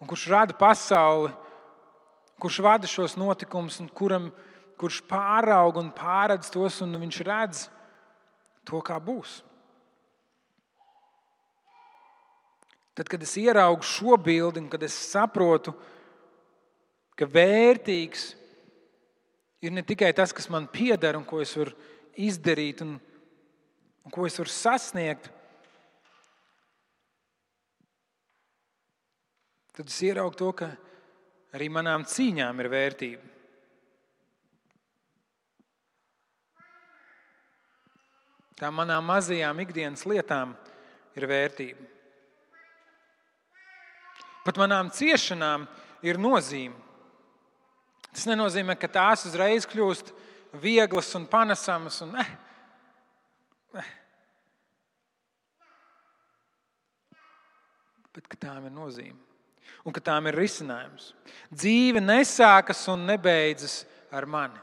[0.00, 1.32] un kurš rada pasauli
[2.38, 4.28] kurš vada šos notikumus, un kuram,
[4.76, 7.66] kurš pārauga un pārredz tos, un viņš redz
[8.66, 9.40] to, kā būs.
[12.96, 15.74] Tad, kad es ieraugu šo bildi, un kad es saprotu,
[17.16, 18.30] ka vērtīgs
[19.64, 21.74] ir ne tikai tas, kas man pieder un ko es varu
[22.16, 22.96] izdarīt un,
[24.04, 25.28] un ko es varu sasniegt,
[29.76, 30.72] tad es ieraugu to, ka
[31.56, 33.22] Arī manām cīņām ir vērtība.
[38.60, 40.52] Tā manām mazajām ikdienas lietām
[41.16, 41.95] ir vērtība.
[44.46, 45.66] Pat manām ciešanām
[46.06, 46.78] ir nozīme.
[48.12, 50.14] Tas nenozīmē, ka tās uzreiz kļūst
[50.62, 52.00] vieglas un panesamas.
[52.06, 52.30] Un, eh,
[53.82, 53.92] eh.
[58.14, 59.26] Bet tām ir nozīme
[59.86, 61.12] un ka tām ir risinājums.
[61.54, 64.62] Dzīve nesākas un nebeidzas ar mani.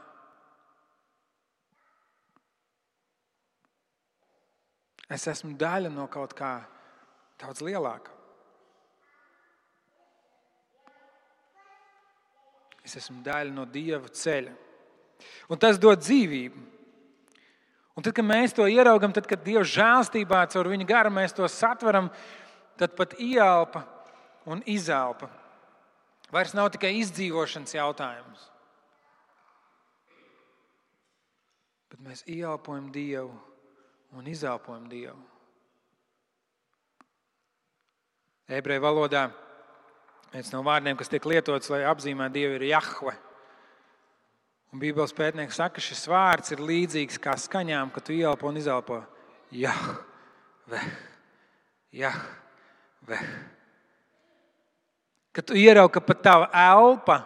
[5.12, 6.56] Es esmu daļa no kaut kā
[7.40, 8.13] daudz lielāka.
[12.84, 14.52] Es esmu daļa no Dieva ceļa.
[15.48, 16.62] Un tas dod dzīvību.
[17.94, 21.46] Un tad, kad mēs to ieraugam, tad, kad Dieva žēlstībā caur viņa garu mēs to
[21.48, 22.10] satveram,
[22.80, 23.84] tad pat ieelpa
[24.50, 25.30] un izelpa.
[26.34, 28.48] Vairs nav tikai izdzīvošanas jautājums.
[31.92, 33.30] Bet mēs ieelpojam Dievu
[34.18, 35.22] un izelpojam Dievu.
[38.50, 39.28] Ebreju valodā
[40.34, 43.14] viens no vārdiem, kas tiek lietots, lai apzīmētu Dievu, ir Jahve.
[44.74, 48.58] Un Bībeles pētnieks saka, ka šis vārds ir līdzīgs kā skaņām, kad tu ieelpo un
[48.58, 48.98] izelpo.
[49.54, 50.80] Jahve,
[51.94, 53.20] Jahve.
[55.34, 57.20] Kad tu ieraugi, ka pat tava elpa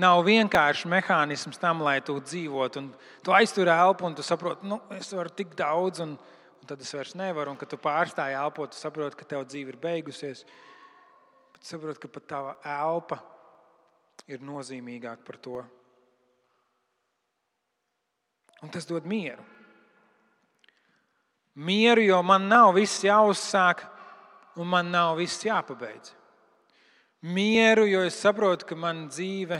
[0.00, 2.82] nav vienkārši mehānisms tam, lai tu dzīvotu.
[3.24, 6.92] Tu aiztur elpu un tu saproti, nu, es varu tik daudz, un, un tad es
[6.96, 7.52] vairs nevaru.
[7.52, 10.44] Un kad tu pārstāji elpot, tu saproti, ka tev dzīve ir beigusies.
[11.56, 13.18] Bet tu saproti, ka pat tava elpa
[14.28, 15.62] ir nozīmīgāka par to.
[18.60, 19.42] Un tas dod mieru.
[21.56, 23.80] Mieru, jo man nav viss jāuzsāk,
[24.60, 26.12] un man nav viss jāpabeidz
[27.26, 29.58] mieru, jo es saprotu, ka mana dzīve,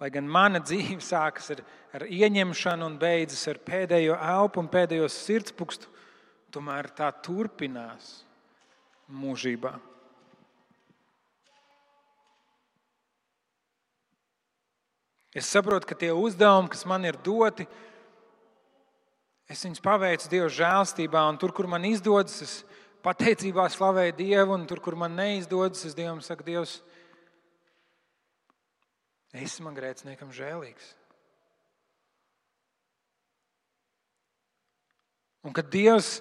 [0.00, 1.62] lai gan mana dzīve sākas ar,
[1.94, 5.90] ar ieņemšanu un beidzas ar pēdējo elpu un pēdējo sirdspūkstu,
[6.52, 8.22] tomēr tā turpinās
[9.12, 9.76] mūžībā.
[15.32, 17.64] Es saprotu, ka tie uzdevumi, kas man ir doti,
[19.48, 22.52] es viņus paveicu Dieva žēlstībā, un tur, kur man izdodas, es
[23.04, 26.82] pateicībā slavēju Dievu, un tur, kur man neizdodas, es Dievam saku, Dievs,
[29.32, 30.92] esi man grēciniekam žēlīgs.
[35.48, 36.20] Un kad Dievs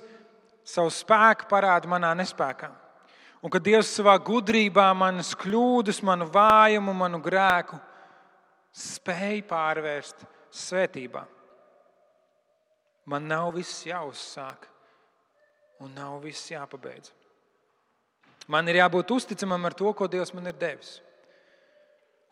[0.66, 2.72] savu spēku parāda manā nespējā,
[3.44, 7.91] un kad Dievs savā gudrībā manas kļūdas, manu vājumu, manu grēku
[8.72, 11.24] spēj pārvērst svētībā,
[13.12, 14.68] man nav viss jāuzsāk
[15.82, 17.12] un nav viss jāpabeidz.
[18.52, 21.00] Man ir jābūt uzticamam ar to, ko Dievs man ir devis.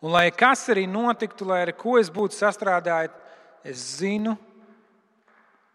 [0.00, 3.12] Un lai kas arī notiktu, lai arī ko es būtu sastrādājis,
[3.64, 4.36] es zinu,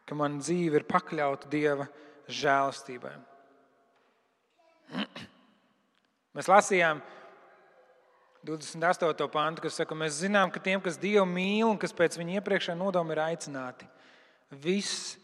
[0.06, 1.86] ka mana dzīve ir pakļauta Dieva
[2.26, 3.14] žēlastībai.
[6.36, 7.02] Mēs lasījām
[8.46, 9.26] 28.
[9.34, 12.76] pantu, kas saka, mēs zinām, ka tiem, kas Dievu mīl un kas pēc viņa iepriekšējā
[12.78, 13.88] nodoma ir aicināti,
[14.62, 15.16] viss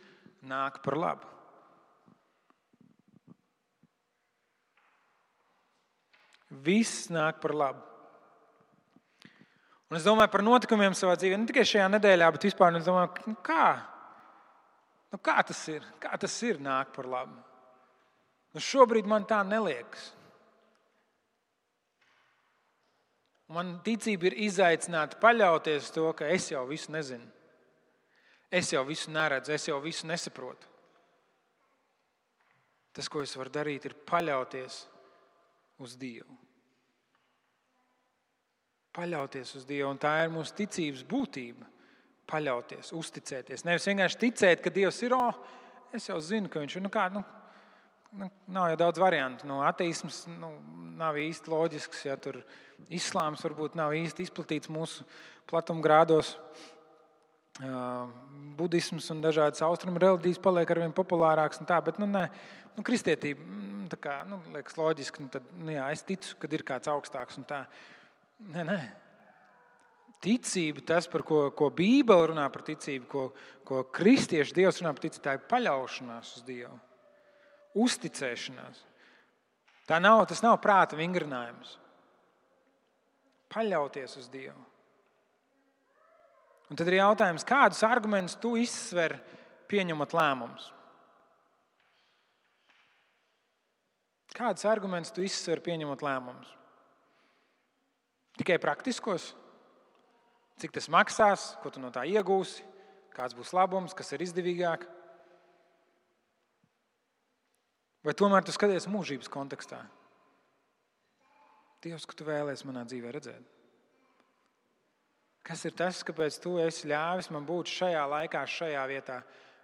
[0.42, 1.30] nāk par labu.
[6.66, 7.86] Viss nāk par labu.
[9.92, 12.74] Un es domāju par notikumiem savā dzīvē, ne tikai šajā nedēļā, bet vispār.
[12.80, 13.68] Es domāju, nu kā?
[15.12, 15.86] Nu kā tas ir?
[16.02, 17.38] Kā tas ir nāk par labu?
[18.56, 20.10] Nu šobrīd man tā neliekas.
[23.52, 27.28] Man ticība ir izaicināta paļauties uz to, ka es jau visu nezinu.
[28.52, 30.68] Es jau visu neredzu, es jau visu nesaprotu.
[32.92, 34.82] Tas, ko es varu darīt, ir paļauties
[35.84, 36.36] uz Dievu.
[38.92, 41.68] Paļauties uz Dievu, un tā ir mūsu ticības būtība.
[42.32, 43.64] Paļauties, uzticēties.
[43.68, 45.40] Nevis vienkārši ticēt, ka Dievs ir, oh,
[45.96, 46.84] es jau zinu, ka Viņš ir.
[46.84, 47.24] Nu kā, nu,
[48.18, 49.48] nu, nav jau daudz variantu.
[49.50, 50.52] Nu, ateisms nu,
[51.00, 52.42] nav īsti loģisks, ja tur
[52.92, 55.06] islāms varbūt nav īsti izplatīts mūsu
[55.50, 56.36] platumgrādos.
[57.62, 58.08] Uh,
[58.58, 61.62] budisms un dažādas austrumu reliģijas paliek ar vien populārākas.
[61.68, 62.24] Tā, bet, nu, nē,
[62.78, 65.26] nu, kristietība mm, kā, nu, liekas loģiski.
[65.26, 67.40] Nu, tad, nu, jā, es ticu, ka ir kāds augstāks.
[67.42, 68.80] Nē, nē.
[70.22, 73.24] Ticība, tas, par ko, ko Bībele runā par ticību, ko,
[73.66, 76.76] ko kristiešu dievs runā par ticību, tā ir paļaušanās uz Dievu,
[77.78, 78.82] uzticēšanās.
[79.88, 81.78] Tā nav, tas nav prāta vingrinājums.
[83.52, 84.62] Paļauties uz Dievu.
[86.72, 89.18] Un tad ir jautājums, kādus argumentus tu izsver,
[89.68, 90.70] pieņemot lēmumus?
[94.32, 96.54] Kādus argumentus tu izsver, pieņemot lēmumus?
[98.40, 99.34] Tikai praktiskos?
[100.62, 102.64] Cik tas maksās, ko tu no tā iegūsi,
[103.12, 104.88] kāds būs labums, kas ir izdevīgāk?
[108.02, 109.84] Vai tomēr tu skaties mūžības kontekstā?
[111.82, 113.46] Dievs, ko tu vēlēsies manā dzīvē redzēt?
[115.46, 119.22] Kas ir tas, kāpēc tu esi ļāvis man būt šajā laikā, šajā vietā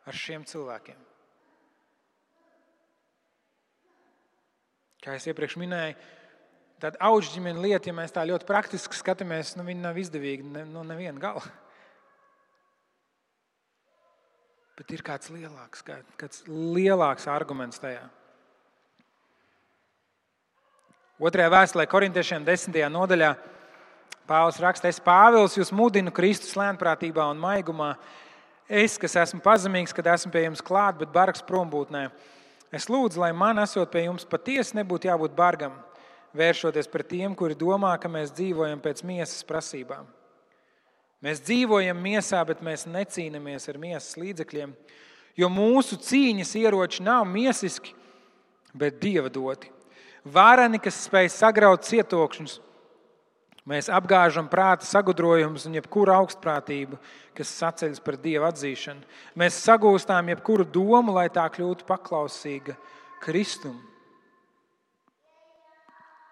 [0.09, 1.03] ar šiem cilvēkiem?
[5.05, 5.93] Kā jau iepriekš minēju,
[6.81, 10.81] tāda augšģimene lieta, ja mēs tā ļoti praktiski skatāmies, nu, viņa nav izdevīga ne, no
[10.81, 11.45] nu, neviena gala.
[14.77, 15.85] Bet ir kāds lielāks,
[16.17, 18.03] kāds lielāks arguments tajā.
[21.17, 23.31] Otrajā vēstulē, korintiešiem, desmitajā nodaļā,
[24.27, 27.93] Pāvils raksta, es Pāvils jūs mudinu Kristus lēnprātībā un maigumā.
[28.67, 32.03] Es, kas esmu pazemīgs, kad esmu pie jums klāt, bet bargs prombūtnē.
[32.75, 35.79] Es lūdzu, lai man esot pie jums patiesi nebūtu jābūt bargam,
[36.37, 40.05] vēršoties pret tiem, kuri domā, ka mēs dzīvojam pēc miesas prasībām.
[41.23, 44.75] Mēs dzīvojam miesā, bet mēs necīnāmies ar miesas līdzekļiem,
[45.39, 47.95] jo mūsu cīņas ieroči nav miesiski,
[48.77, 49.71] bet dieva doti.
[50.33, 52.57] Vārani, kas spēj sagraut cietokšņus,
[53.67, 56.95] Mēs apgāžam prāta sagudrojumus un jebkuru augstprātību,
[57.35, 59.03] kas saceļas par dievu atzīšanu.
[59.35, 62.77] Mēs sagūstām jebkuru domu, lai tā kļūtu paklausīga
[63.25, 63.75] Kristum.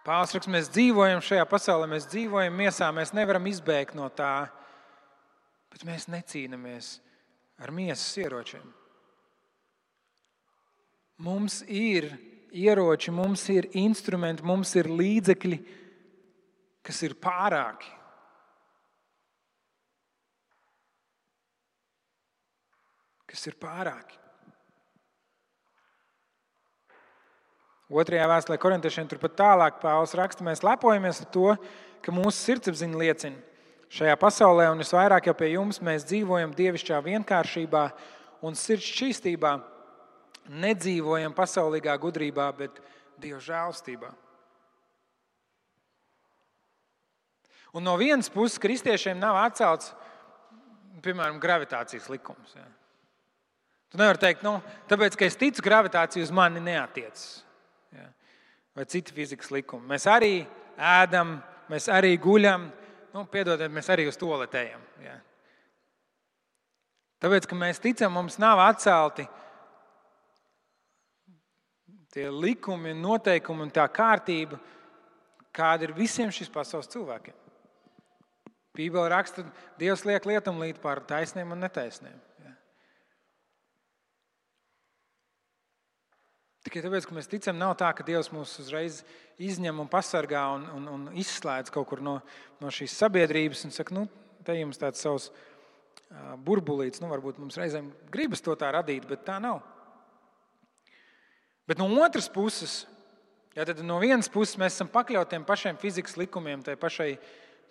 [0.06, 4.48] Pāvils raksta, mēs dzīvojam šajā pasaulē, mēs dzīvojam miesā, mēs nevaram izbēgt no tā,
[5.74, 6.94] bet mēs necīnāmies
[7.60, 8.64] ar miesas ieročiem.
[11.26, 12.14] Mums ir
[12.52, 15.60] ieroči, mums ir instrumenti, mums ir līdzekļi
[16.86, 17.90] kas ir pārāki.
[23.26, 24.22] Kas ir pārāki.
[27.96, 31.52] Otrajā vēstulē korintiešiem turpat tālāk Pāvils raksta, mēs lepojamies ar to,
[32.02, 33.42] ka mūsu sirdsapziņa liecina.
[33.96, 37.84] Šajā pasaulē, un visvairāk jau pie jums, mēs dzīvojam dievišķā vienkāršībā
[38.46, 39.60] un sirds čistībā.
[40.46, 42.78] Nedzīvojam pasaulīgā gudrībā, bet
[43.22, 44.12] dieva žēlstībā.
[47.76, 49.92] Un no vienas puses, kristiešiem nav atcelts,
[51.04, 52.54] piemēram, gravitācijas likums.
[52.56, 52.68] Ja.
[53.92, 54.58] Tu nevari teikt, nu,
[54.90, 57.26] tāpēc, ka es ticu, gravitācija uz mani neatiecas.
[57.96, 58.08] Ja.
[58.76, 59.88] Vai citi fizikas likumi.
[59.92, 60.34] Mēs arī
[60.76, 61.38] ēdam,
[61.72, 62.70] mēs arī guļam,
[63.16, 64.84] nu, piedodiet, mēs arī uz to letējam.
[65.04, 65.18] Ja.
[67.24, 69.28] Tāpēc, ka mēs ticam, mums nav atcelti
[72.16, 74.60] tie likumi, noteikumi un tā kārtība,
[75.56, 77.36] kāda ir visiem šīs pasaules cilvēkiem.
[78.76, 79.44] Bībeli raksta,
[79.80, 82.16] Dievs liek lietam līdz par taisniem un netaisniem.
[86.66, 89.04] Tikai tāpēc, ka mēs ticam, nav tā, ka Dievs mūs uzreiz
[89.38, 92.16] izņem un pasargā un, un, un izslēdz kaut kur no,
[92.58, 94.08] no šīs sabiedrības un saka, nu,
[94.48, 95.30] te jums tāds savs
[96.48, 99.62] burbulīts, nu, varbūt mums reizēm gribas to tā radīt, bet tā nav.
[101.66, 102.84] Bet no otras puses,
[103.58, 107.16] ja no vienas puses mēs esam pakļautiem pašiem fizikas likumiem, tai pašai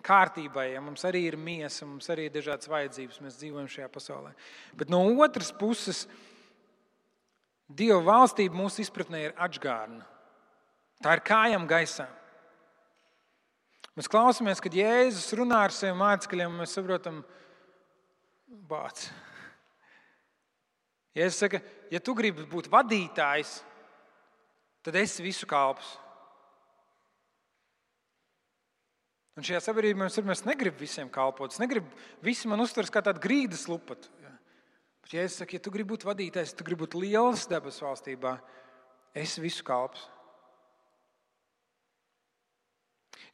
[0.05, 4.35] kārtībai, ja mums arī ir miesa, mums arī ir dažādas vajadzības, mēs dzīvojam šajā pasaulē.
[4.77, 6.05] Bet no otras puses,
[7.65, 10.05] Dieva valstība mūsu izpratnē ir atgādna.
[11.01, 12.05] Tā ir kājām gaisā.
[13.97, 17.23] Mēs klausāmies, kad Jēzus runā ar saviem mācekļiem, un mēs saprotam,
[18.69, 19.09] bācis.
[21.15, 21.61] Jēzus saka,
[21.95, 23.61] ja tu gribi būt vadītājs,
[24.85, 25.97] tad esi visu kalps.
[29.35, 31.51] Un šajā sabiedrībā mēs, mēs negribam visiem kalpot.
[31.51, 31.89] Es negribu,
[32.23, 34.13] visi man uztvers kā tādu grīdas lupatu.
[34.23, 34.31] Ja.
[35.03, 38.37] Bet, ja es saku, ja tu gribi būt vadītājs, tu gribi būt liels debesu valstībā,
[39.25, 40.07] esi visu kalps.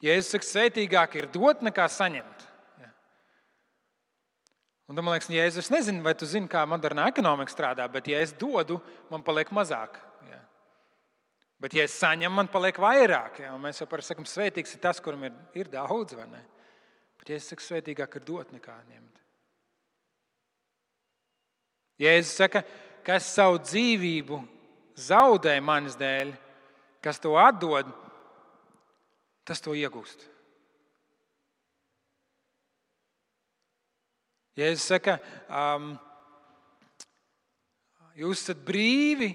[0.01, 2.47] Ja es saku, svētīgāk ir dot nekā saņemt.
[2.81, 2.89] Ja.
[4.89, 8.09] Un tad man liekas, ja es nezinu, vai tu zini, kā modernā ekonomika strādā, bet
[8.09, 8.81] ja es dodu,
[9.13, 10.01] man paliek mazāk.
[11.61, 13.43] Bet, ja es saņemu, man paliek vairāk.
[13.43, 13.53] Ja.
[13.61, 16.41] Mēs jau parasti sakām, svētīgs ir tas, kuram ir, ir daudz, vai ne?
[17.21, 19.19] Bet, ja es saku, svētīgāk ir dot nekā ņemt.
[22.01, 22.63] Jēzus saka,
[23.05, 24.39] kas savu dzīvību
[24.97, 26.31] zaudē manis dēļ,
[27.05, 27.91] kas to atdod,
[29.45, 30.25] tas to iegūst.
[34.57, 35.93] Jēzus saka, um,
[38.17, 39.29] jūs esat brīvi,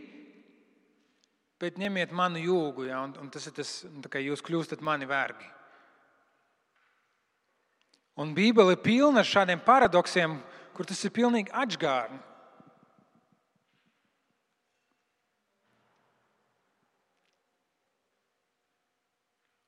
[1.61, 3.71] bet ņemiet manu jūgu, ja, un, un tas ir tas,
[4.13, 5.49] ka jūs kļūstat mani vergi.
[8.17, 10.39] Un Bībele ir pilna ar šādiem paradoksiem,
[10.77, 12.21] kur tas ir pilnīgi atgādni.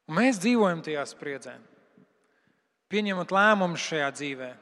[0.08, 1.58] Un mēs dzīvojam tajā spriedzē,
[2.88, 4.52] pieņemot lēmumus šajā dzīvē.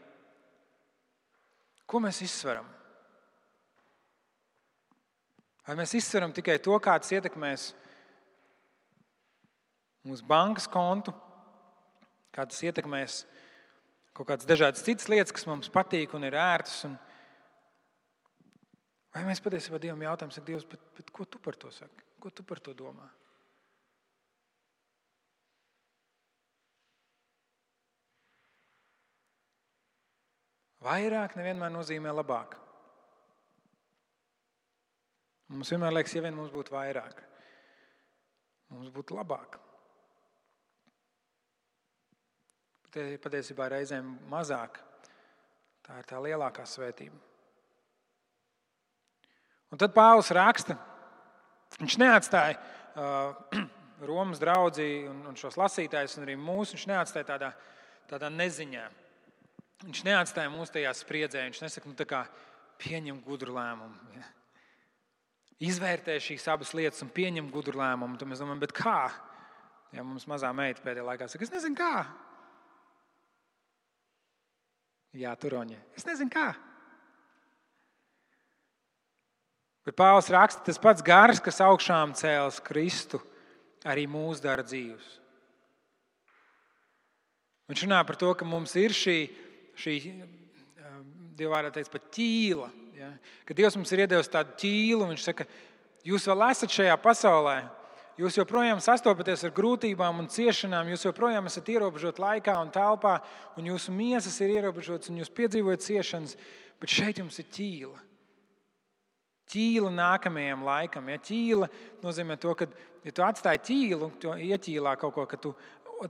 [1.87, 2.67] Ko mēs izsveram?
[5.67, 7.73] Vai mēs izsveram tikai to, kā tas ietekmēs
[10.07, 11.11] mūsu bankas kontu,
[12.31, 13.25] kā tas ietekmēs
[14.17, 16.79] kaut kādas dažādas citas lietas, kas mums patīk un ir ērtas.
[16.89, 16.95] Un...
[19.17, 22.05] Vai mēs patiesībā Dievam jautājam, Dievs, bet, bet ko tu par to saki?
[22.23, 23.09] Ko tu par to domā?
[30.87, 32.55] Vairāk nevienmēr nozīmē labāk.
[35.53, 37.21] Mums vienmēr liekas, ja vien mums būtu vairāk,
[38.75, 39.61] mums būtu labāk.
[42.97, 44.81] Patiesībā reizēm mazāk.
[45.87, 47.19] Tā ir tā lielākā svētība.
[49.71, 50.75] Un tad Pāvils raksta,
[51.77, 53.67] viņš neatstāja uh,
[54.09, 56.75] Romas draugu un, un šos lasītājus, un arī mūsu.
[56.75, 57.53] Viņš neatstāja tādā,
[58.11, 58.87] tādā neziņā.
[59.85, 61.45] Viņš neatstāja mūs tajā spriedzē.
[61.51, 62.25] Viņš nesaka, nu, kā,
[62.83, 64.17] pieņem gudru lēmumu.
[64.17, 64.27] Ja.
[65.65, 68.19] Izvērtē šīs abas lietas un pieņem gudru lēmumu.
[68.21, 69.01] Tad mēs domājam, kā?
[69.95, 72.05] Ja mums mazā meita pēdējā laikā saka, es nezinu, kā.
[75.17, 75.79] Jā, turoņa.
[75.97, 76.51] Es nezinu, kā.
[79.87, 83.23] Bet Pāvils raksta, tas pats gars, kas augšām cēlus Kristu,
[83.87, 85.09] arī mūs dara dzīvus.
[87.71, 89.19] Viņš runā par to, ka mums ir šī
[89.77, 89.97] šī
[91.37, 92.69] dievvvārdā teikt, pat ķīla.
[92.97, 93.11] Ja?
[93.45, 95.45] Kad Dievs mums ir iedevis tādu ķīlu, Viņš saka,
[96.07, 97.59] jūs vēl esat šajā pasaulē.
[98.17, 103.19] Jūs joprojām sastopaties ar grūtībām un ciešanām, jūs joprojām esat ierobežoti laikā un telpā,
[103.61, 106.33] un jūsu miesas ir ierobežotas, un jūs piedzīvojat ciešanas,
[106.81, 108.01] bet šeit jums ir ķīla.
[109.53, 111.13] Ķīla nākamajam laikam.
[111.13, 111.21] Ja?
[111.29, 111.69] Ķīla
[112.01, 112.71] nozīmē to, ka,
[113.05, 115.53] ja tu atstāji ķīlu, to ieķīlā kaut ko, ka tu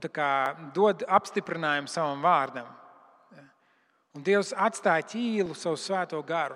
[0.07, 0.31] kā,
[0.75, 2.71] dod apstiprinājumu savam vārdam.
[4.15, 6.55] Un Dievs atstāja ķīlu savu svēto garu.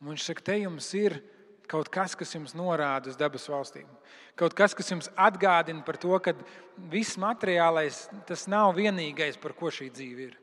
[0.00, 1.18] Un viņš saka, te jums ir
[1.70, 3.88] kaut kas, kas jums norāda uz debesu valstīm.
[4.38, 6.34] Kaut kas, kas jums atgādina par to, ka
[6.90, 10.38] viss materiālais tas nav vienīgais, par ko šī dzīve ir.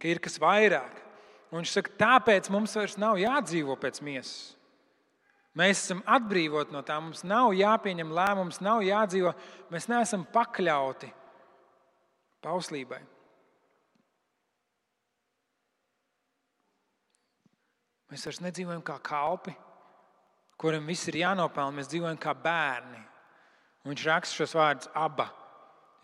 [0.00, 1.04] Ka ir kas vairāk.
[1.52, 4.54] Un viņš saka, tāpēc mums vairs nav jādzīvo pēc miesas.
[5.58, 9.32] Mēs esam atbrīvoti no tā, mums nav jāpieņem lēmums, nav jādzīvo.
[9.72, 11.08] Mēs neesam pakļauti
[12.44, 13.00] pauslībai.
[18.08, 19.52] Mēs vairs nedzīvojam kā kalpi,
[20.60, 21.76] kuriem viss ir jānopelna.
[21.76, 23.02] Mēs dzīvojam kā bērni.
[23.84, 24.90] Un viņš raksta šos vārdus.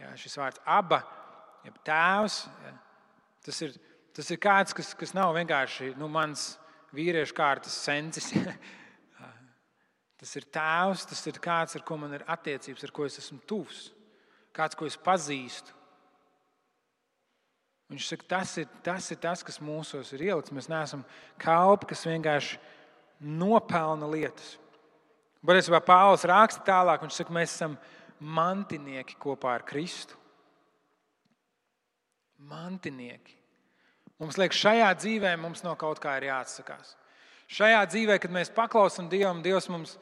[0.00, 1.00] Jā, šis vārds aba,
[1.64, 2.38] jeb tēvs.
[2.64, 2.72] Jā.
[3.46, 3.74] Tas, ir,
[4.16, 6.54] tas ir kāds, kas, kas nav vienkārši nu, mans
[6.96, 8.32] vīriešu kārtas sensis.
[10.20, 13.40] tas ir tēvs, tas ir kāds, ar ko man ir attiecības, ar ko es esmu
[13.48, 13.86] tuvs,
[14.56, 15.76] kāds, ko es pazīstu.
[17.94, 20.52] Viņš saka, tas ir, tas ir tas, kas mūsos ir ielikts.
[20.54, 21.04] Mēs neesam
[21.38, 22.58] kalpi, kas vienkārši
[23.22, 24.56] nopelna lietas.
[25.44, 27.76] Patiesībā Pāvils raksta tālāk, viņš saka, mēs esam
[28.18, 30.18] mantinieki kopā ar Kristu.
[32.50, 33.36] Mantinieki.
[34.18, 36.96] Mums liekas, šajā dzīvē mums no kaut kā ir jāatsakās.
[37.54, 39.94] Šajā dzīvē, kad mēs paklausām Dievam, Dievs mums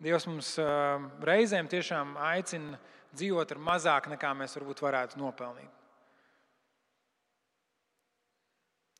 [0.00, 0.54] Dievs mums
[1.20, 2.78] reizēm tiešām aicina
[3.12, 5.79] dzīvot ar mazāk nekā mēs varbūt varētu nopelnīt.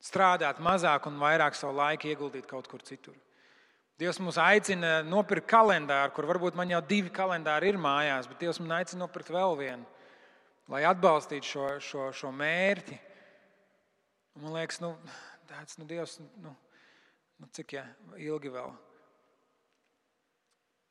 [0.01, 3.17] Strādāt mazāk un vairāk savu laiku ieguldīt kaut kur citur.
[4.01, 8.61] Dievs mūs aicina nopirkt kalendāru, kur varbūt man jau divi kalendāri ir mājās, bet Dievs
[8.63, 9.85] man aicina nopirkt vēl vienu,
[10.73, 12.97] lai atbalstītu šo, šo, šo mērķi.
[14.39, 14.95] Un man liekas, nu,
[15.51, 16.55] tāds, nu, Dievs, nu,
[17.43, 17.85] nu, cik ja,
[18.17, 18.73] ilgi vēl?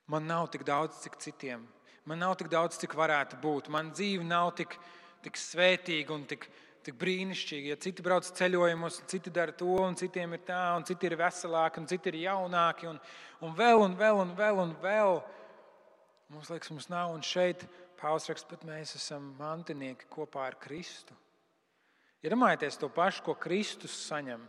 [0.09, 1.65] Man nav tik daudz, cik citiem.
[2.05, 3.73] Man nav tik daudz, cik varētu būt.
[3.73, 4.77] Man dzīve nav tik,
[5.25, 6.45] tik svētīga un tik,
[6.89, 7.69] tik brīnišķīgi.
[7.69, 11.81] Ja citi brauc ceļojumos, citi dara to, un citiem ir tā, un citi ir veselāki,
[11.81, 12.97] un citi ir jaunāki, un,
[13.45, 14.63] un vēl, un vēl, un vēl.
[14.63, 15.21] Un vēl.
[16.33, 17.65] Mums liekas, mums nav, un šeit
[17.99, 21.15] Pāvils raksta, bet mēs esam mantinieki kopā ar Kristu.
[22.23, 24.45] Iedomājieties ja to pašu, ko Kristus saņem.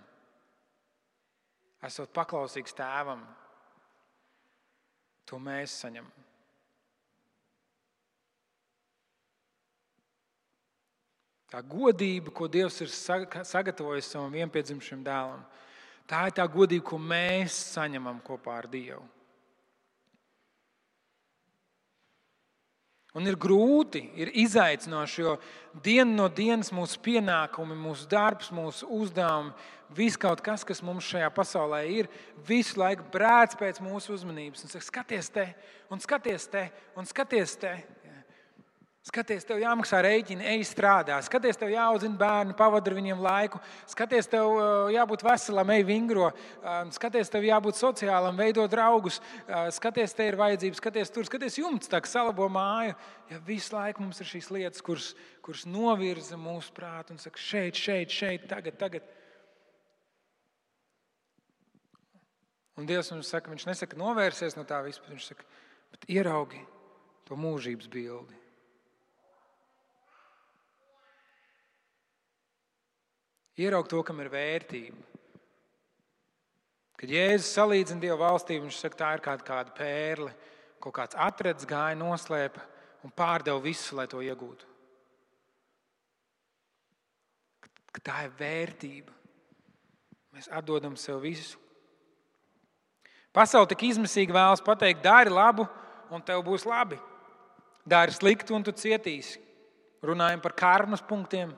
[1.86, 3.24] Esot paklausīgs tēvam,
[5.26, 6.29] to mēs saņemam.
[11.50, 15.40] Tā godība, ko Dievs ir sagatavojis savam vienpiedzimušam dēlam,
[16.06, 19.02] tā ir tā godība, ko mēs saņemam kopā ar Dievu.
[23.18, 25.32] Un ir grūti, ir izaicinoši, jo
[25.82, 29.50] dienu no dienas mūsu pienākumi, mūsu darbs, mūsu uzdevumi,
[29.98, 32.06] viss kaut kas, kas mums šajā pasaulē ir,
[32.46, 34.62] visu laiku brēc pēc mūsu uzmanības.
[34.62, 35.48] Un saka, skaties te,
[35.90, 37.72] un skaties te, un skaties te.
[37.74, 37.99] Skaties,
[39.08, 41.16] tev jāmaksā rēķini, ej strādā.
[41.24, 43.60] Skaties, tev jāaudzina bērni, pavadi ar viņiem laiku.
[43.88, 46.26] Skaties, tev uh, jābūt veselam, ej vingro.
[46.60, 49.16] Uh, skaties, tev jābūt sociālam, veido draugus.
[49.48, 52.92] Uh, skaties, te ir vajadzības, skaties tur, skaties jumts, tā kā salabo māju.
[53.30, 57.80] Ja visu laiku mums ir šīs lietas, kuras, kuras novirza mūsu prātu un saka, šeit,
[57.80, 59.08] šeit, šeit, tagad, tagad.
[62.76, 65.16] Un Dievs mums saka, viņš nesaka, novērsies no tā vispār.
[65.16, 65.48] Viņš saka,
[66.08, 66.60] ieraugi
[67.28, 68.39] to mūžības bildi.
[73.58, 75.10] Ieraugt to, kam ir vērtība.
[77.00, 80.34] Kad Jēzus salīdzina Dieva valstību, viņš saka, tā ir kāda, kāda pērle,
[80.84, 82.60] ko kāds atrads, gāja, noslēpa
[83.06, 84.68] un pārdeva visu, lai to iegūtu.
[87.90, 89.16] Ka tā ir vērtība.
[90.36, 91.58] Mēs atdodam sev visu.
[93.34, 95.66] Pasaule tik izmisīgi vēlas pateikt, dari labu,
[96.10, 96.98] un tev būs labi.
[97.86, 99.40] Dari sliktu, un tu cietīsi.
[100.04, 101.52] Runājam par karmas punktiem.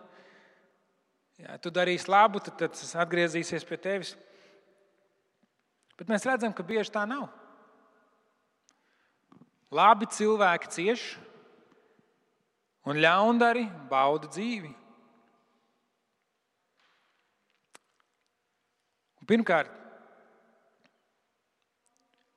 [1.42, 4.14] Ja tu darīsi labu, tad, tad tas atgriezīsies pie tevis.
[5.98, 7.26] Bet mēs redzam, ka bieži tā nav.
[9.72, 11.04] Labi cilvēki cieš,
[12.86, 14.70] un ļaundari bauda dzīvi.
[19.22, 19.70] Un pirmkārt,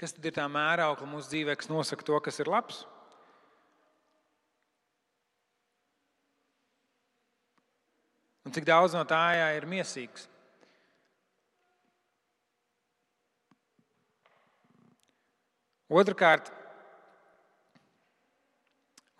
[0.01, 2.83] kas tad ir tā mēraukla mūsu dzīvē, kas nosaka to, kas ir labs?
[8.45, 9.21] Un cik daudz no tā
[9.57, 10.27] ir mīsīgs?
[15.89, 16.49] Otrakārt,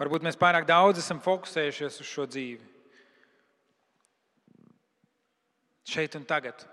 [0.02, 2.72] varbūt mēs pārāk daudz esam fokusējušies uz šo dzīvi.
[5.86, 6.66] Šeit un tagad.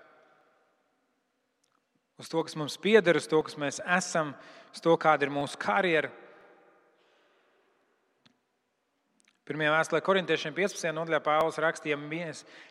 [2.20, 4.32] Uz to, kas mums pieder, uz to, kas mēs esam,
[4.72, 6.08] uz to, kāda ir mūsu karjera.
[9.48, 10.92] Pirmajā vēstulē korintiešiem 15.
[10.94, 11.96] nodaļā Pāvils rakstīja,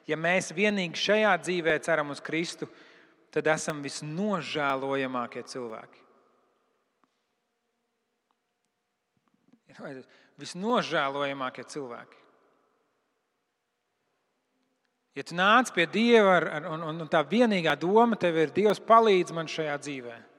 [0.07, 2.69] ja mēs, vienīgi šajā dzīvē ceram uz Kristu,
[3.31, 5.99] tad esam visnožēlojamākie cilvēki.
[10.39, 12.17] Visnožēlojamākie cilvēki.
[15.19, 18.79] Ja tu nāc pie Dieva ar, ar, un, un tā vienīgā doma tev ir Dievs
[18.79, 20.30] palīdz man šajā dzīvēm.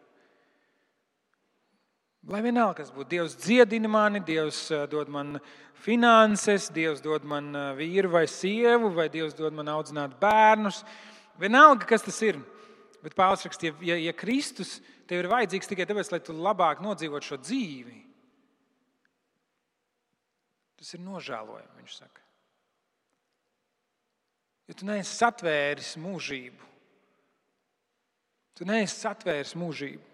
[2.30, 5.40] Lai vienalga, kas būtu, Dievs dziedina mani, Dievs eh, dod man
[5.82, 10.84] finanses, Dievs dod man eh, vīru vai sievu, vai Dievs dod man audzināt bērnus.
[11.42, 12.38] Vienalga, kas tas ir.
[13.02, 14.76] Bet Pāvils raksta, ja, ja Kristus
[15.10, 17.98] tev ir vajadzīgs tikai tāpēc, lai tu labāk nodzīvotu šo dzīvi,
[20.78, 22.22] tas ir nožēlojami, viņš saka.
[24.70, 26.70] Ja tu neesi satvēris mūžību,
[28.54, 30.11] tu neesi satvēris mūžību.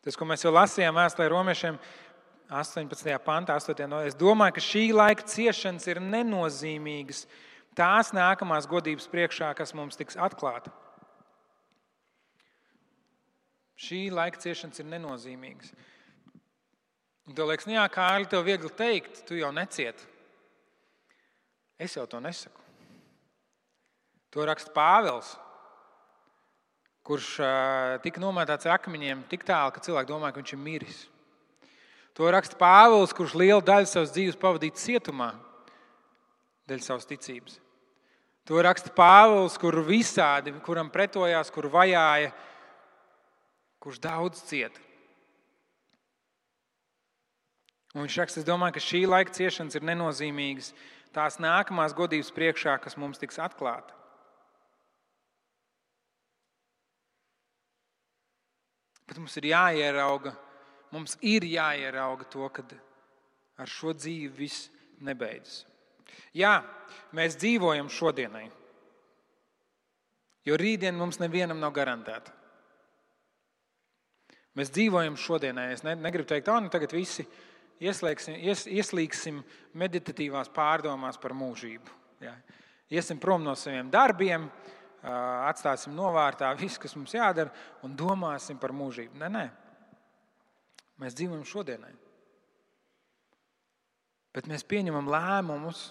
[0.00, 1.76] Tas, ko mēs jau lasījām vēstulē romiešiem
[2.50, 3.16] 18.
[3.22, 3.86] pantā, 8.
[3.90, 7.26] no es domāju, ka šī laika ciešanas ir nenozīmīgas
[7.78, 10.72] tās nākamās godības priekšā, kas mums tiks atklāta.
[13.80, 15.70] Šī laika ciešanas ir nenozīmīgas.
[17.28, 20.08] Un tev liekas, nu jā, Kārli, tev viegli teikt, tu jau necieti.
[21.80, 22.60] Es jau to nesaku.
[24.34, 25.36] To raksta Pāvils.
[27.06, 27.30] Kurš
[28.04, 31.00] tika nomētāts ar akmeņiem tik tālu, ka cilvēki domāja, ka viņš ir miris.
[32.18, 35.30] To raksta Pāvils, kurš lielu daļu savas dzīves pavadīja cietumā
[36.70, 37.58] dēļ savas ticības.
[38.50, 42.32] To raksta Pāvils, kur visādi, kuram pretojās, kur vajāja,
[43.80, 44.82] kurš daudz cieta.
[47.94, 50.74] Un viņš raksta, es domāju, ka šī laika ciešanas ir nenozīmīgas
[51.14, 53.99] tās nākamās godības priekšā, kas mums tiks atklāta.
[59.10, 60.30] Bet mums ir jāierauga,
[60.94, 62.62] mums ir jāierauga to, ka
[63.58, 64.68] ar šo dzīvi viss
[65.02, 65.64] nebeidzas.
[66.38, 66.60] Jā,
[67.18, 68.44] mēs dzīvojam šodienai,
[70.46, 72.36] jo rītdien mums nevienam nav garantēta.
[74.58, 75.70] Mēs dzīvojam šodienai.
[75.74, 77.26] Es ne, negribu teikt, ka nu tagad visi
[77.82, 78.02] ies,
[78.66, 79.42] ieslīgsim
[79.78, 81.98] meditatīvās pārdomās par mūžību.
[82.22, 82.34] Jā.
[82.90, 84.48] Iesim prom no saviem darbiem,
[85.02, 87.52] atstāsim novārtā visu, kas mums jādara,
[87.86, 89.16] un domāsim par mūžību.
[89.20, 89.44] Nē, nē.
[91.00, 91.92] Mēs dzīvojam šodienai.
[94.36, 95.88] Bet mēs pieņemam lēmumus,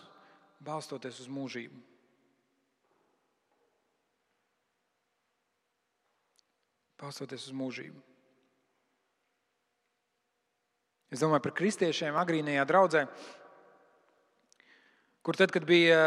[0.63, 1.81] balstoties uz mūžību.
[6.99, 7.99] Balstoties uz mūžību.
[11.09, 13.05] Es domāju par kristiešiem agrīnajā draudzē,
[15.25, 16.03] kur tad, kad bija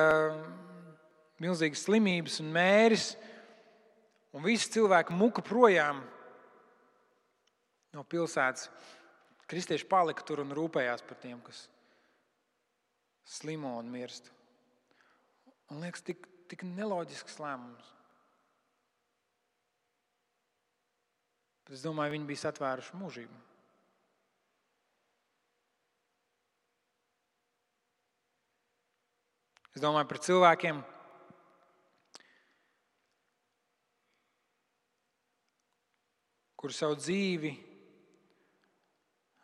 [1.40, 3.12] milzīgas slimības un mēris,
[4.36, 6.02] un visi cilvēki muka projām
[7.96, 8.68] no pilsētas.
[9.48, 11.66] Kristieši palika tur un rūpējās par tiem, kas
[13.28, 14.30] slimo un mirst.
[15.72, 17.90] Un liekas, tik, tik neloģisks lēmums.
[21.66, 23.40] Bet es domāju, viņi bija atvēruši mūžību.
[29.72, 30.82] Es domāju par cilvēkiem,
[36.62, 37.50] kur savu dzīvi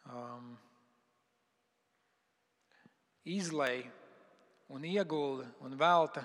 [0.07, 0.53] um,
[3.27, 3.89] izlaiž
[4.71, 6.23] un iegulda un velta,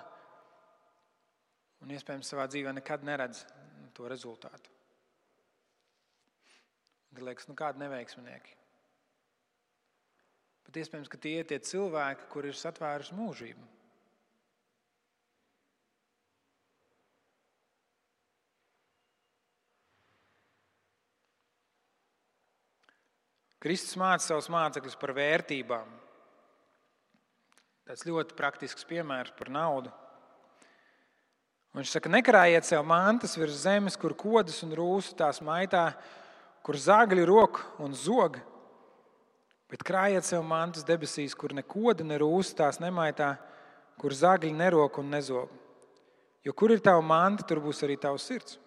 [1.82, 3.41] un iespējams savā dzīvē nekad neredz
[3.98, 4.70] to rezultātu.
[7.14, 8.56] Tad liekas, nu kādi neveiksminieki.
[10.66, 13.68] Bet iespējams, ka tie ir tie cilvēki, kuriem ir satvērusi mūžību.
[23.64, 25.91] Kristus māca savus mācekļus par vērtībām.
[27.88, 29.91] Tas ļoti praktisks piemērs par naudu.
[31.72, 35.88] Un viņš saka, nekrājiet sev mantas virs zemes, kur kodas un rūsas tās maitā,
[36.64, 38.38] kur zagļi rok un zog.
[39.72, 43.34] Bet krājiet sev mantas debesīs, kur ne koda, ne rūsas tās nemaitā,
[43.97, 45.49] kur zagļi nerok un nezog.
[46.43, 48.59] Jo kur ir tava manta, tur būs arī tavs sirds.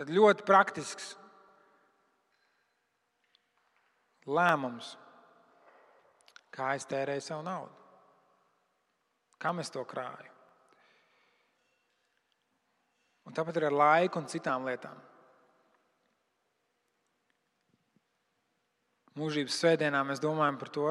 [0.00, 1.10] Tad ļoti praktisks
[4.24, 4.94] lēmums,
[6.56, 7.74] kā es tērēju savu naudu,
[9.44, 10.30] kam es to krāju.
[13.28, 14.96] Un tāpat ir ar laiku un citām lietām.
[19.20, 20.88] Mūžības svētdienā mēs domājam par to.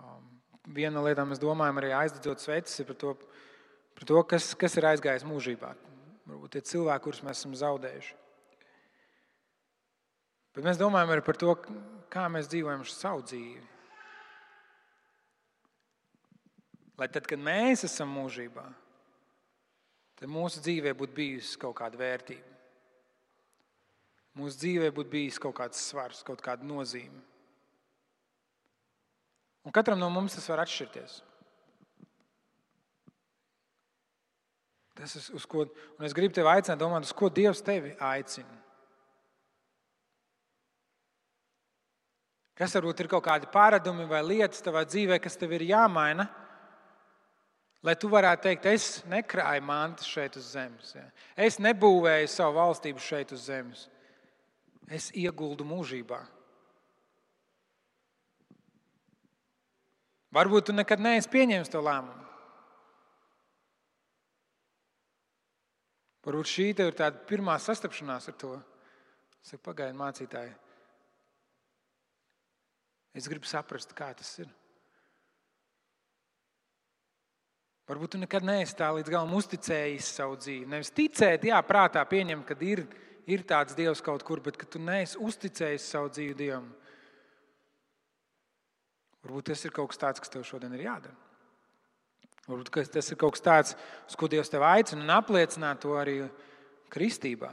[0.00, 0.32] Um,
[0.64, 3.14] viena no lietām mēs domājam arī aizdedzot sveces, ir par to,
[4.00, 5.76] par to kas, kas ir aizgājis mūžībā
[6.30, 8.16] varbūt tie cilvēki, kurus mēs esam zaudējuši.
[10.56, 11.54] Bet mēs domājam arī par to,
[12.10, 13.66] kā mēs dzīvojam savu dzīvi.
[17.00, 18.66] Lai tad, kad mēs esam mūžībā,
[20.20, 22.50] tad mūsu dzīvē būtu bijusi kaut kāda vērtība.
[24.36, 27.22] Mūsu dzīvē būtu bijis kaut kāds svars, kaut kāda nozīme.
[29.66, 31.18] Un katram no mums tas var atšķirties.
[35.00, 35.64] Tas ir uz ko,
[35.96, 38.58] un es gribu tevi aicināt, domāt, uz ko Dievs tevi aicina.
[42.60, 46.26] Kas varbūt ir kaut kādi paradumi vai lietas tavā dzīvē, kas tev ir jāmaina,
[47.80, 50.92] lai tu varētu teikt, es nekrāju mantas šeit uz zemes.
[50.92, 51.06] Ja.
[51.48, 53.86] Es nebūvēju savu valstību šeit uz zemes.
[54.92, 56.20] Es ieguldu mūžībā.
[60.36, 62.29] Varbūt tu nekad neesi pieņēmis to lēmumu.
[66.26, 68.54] Varbūt šī ir tāda pirmā sastapšanās ar to.
[69.40, 70.52] Saka, pagaidiet, mācītāji.
[73.16, 74.50] Es gribu saprast, kā tas ir.
[77.90, 80.68] Varbūt tu nekad neesi tā līdz galam uzticējis savu dzīvi.
[80.70, 82.84] Nevis ticēt, jā, prātā pieņemt, ka ir,
[83.26, 86.68] ir tāds Dievs kaut kur, bet ka tu neesi uzticējis savu dzīvi Dievam.
[89.24, 91.29] Varbūt tas ir kaut kas tāds, kas tev šodien ir jādara.
[92.48, 93.74] Varbūt tas ir kaut kas tāds,
[94.08, 96.22] uz ko Dievs tev aicina un apliecina to arī
[96.90, 97.50] kristībā.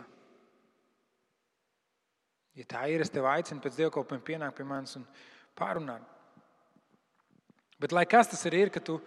[2.57, 5.03] Ja tā ir, es tev aicinu pēc dievkalpojuma pienākt pie manis un
[5.57, 6.01] pārunāt.
[7.77, 8.97] Bet lai kas tas arī ir, ka tu,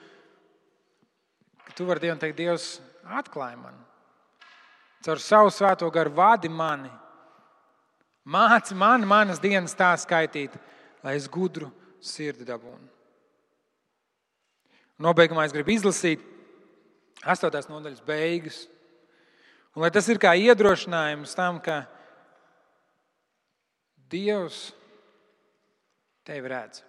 [1.66, 2.68] ka tu vari Dievam teikt, Dievs,
[3.02, 3.74] atklāj man.
[5.02, 6.92] Caur savu svēto garu vadi mani.
[8.30, 10.54] Māci man manas dienas tā skaitīt,
[11.02, 12.99] lai es gudru sirdi dabūnu.
[15.00, 16.20] Nobeigumā es gribu izlasīt
[17.24, 18.60] astotās nodaļas beigas.
[19.72, 21.84] Un lai tas ir kā iedrošinājums tam, ka
[24.10, 24.72] Dievs
[26.26, 26.82] tevi redz.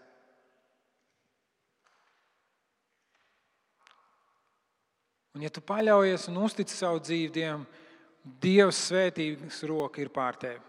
[5.31, 7.63] Un, ja tu paļaujies un uztici savu dzīvi Dievam,
[8.41, 10.59] Dieva svētības roka ir pār tevi.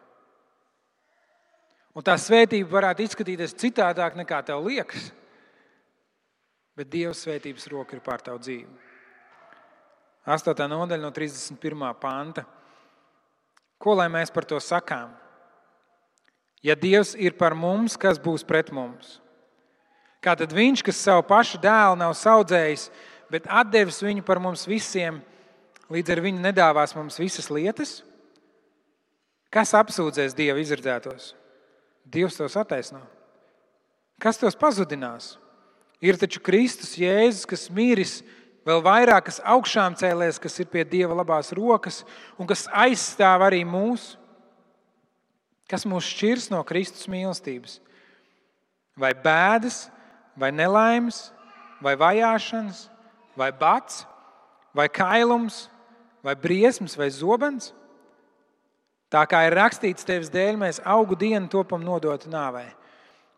[1.92, 5.10] Un tā svētība varētu izskatīties citādāk nekā tev liekas,
[6.76, 8.70] bet Dieva svētības roka ir pār tavu dzīvi.
[10.26, 10.54] 8.
[10.70, 11.88] nodaļa no 31.
[12.00, 12.44] panta.
[13.82, 15.10] Ko lai mēs par to sakām?
[16.62, 19.18] Ja Dievs ir par mums, kas būs pret mums?
[20.22, 22.86] Kā tad Viņš, kas savu pašu dēlu nav audzējis,
[23.26, 25.18] bet devis viņu par mums visiem,
[25.90, 28.04] līdz ar viņu nedāvās mums visas lietas?
[29.50, 31.34] Kas apsūdzēs Dieva izredzētos?
[32.06, 33.02] Dievs tos attaisno.
[34.22, 35.41] Kas tos pazudinās?
[36.02, 38.16] Ir taču Kristus Jēzus, kas mīris
[38.66, 42.02] vēl vairāk, kas augšām cēlēs, kas ir pie Dieva labās rokas
[42.34, 44.18] un kas aizstāv arī mūsu.
[45.70, 47.78] Kas mūs šķirs no Kristus mīlestības?
[48.98, 49.86] Vai bēdas,
[50.36, 51.30] vai nelaimes,
[51.80, 52.88] vai vajāšanas,
[53.38, 54.02] vai bats,
[54.76, 55.68] vai kailums,
[56.20, 57.70] vai briesmas, vai zobens?
[59.12, 62.66] Tā kā ir rakstīts, tevis dēļ mēs augu dienu topam nodot nāvē.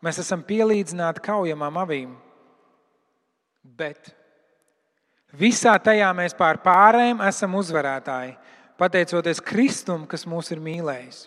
[0.03, 2.13] Mēs esam pielīdzināti kaujamām avīm.
[3.73, 4.11] Bet
[5.33, 8.35] visā tajā mēs pār pārējiem esam uzvarētāji,
[8.79, 11.25] pateicoties Kristum, kas mūs ir mīlējis.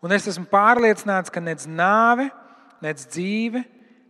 [0.00, 2.30] Un es esmu pārliecināts, ka nec nāve,
[2.82, 3.62] nec dzīve,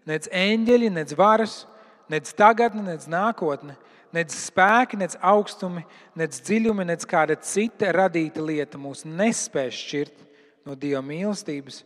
[0.06, 1.64] nec eņģeļi, nec varas,
[2.10, 3.76] nec tagadne, nec nākotne,
[4.14, 5.84] nec spēki, nec augstumi,
[6.18, 10.26] nec dziļumi, nec kāda cita radīta lieta mūs nespēj šķirt
[10.66, 11.84] no Dieva mīlestības,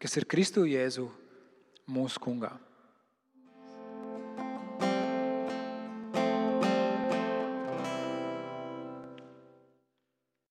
[0.00, 1.08] kas ir Kristu Jēzu
[1.90, 2.54] mūsu kungā.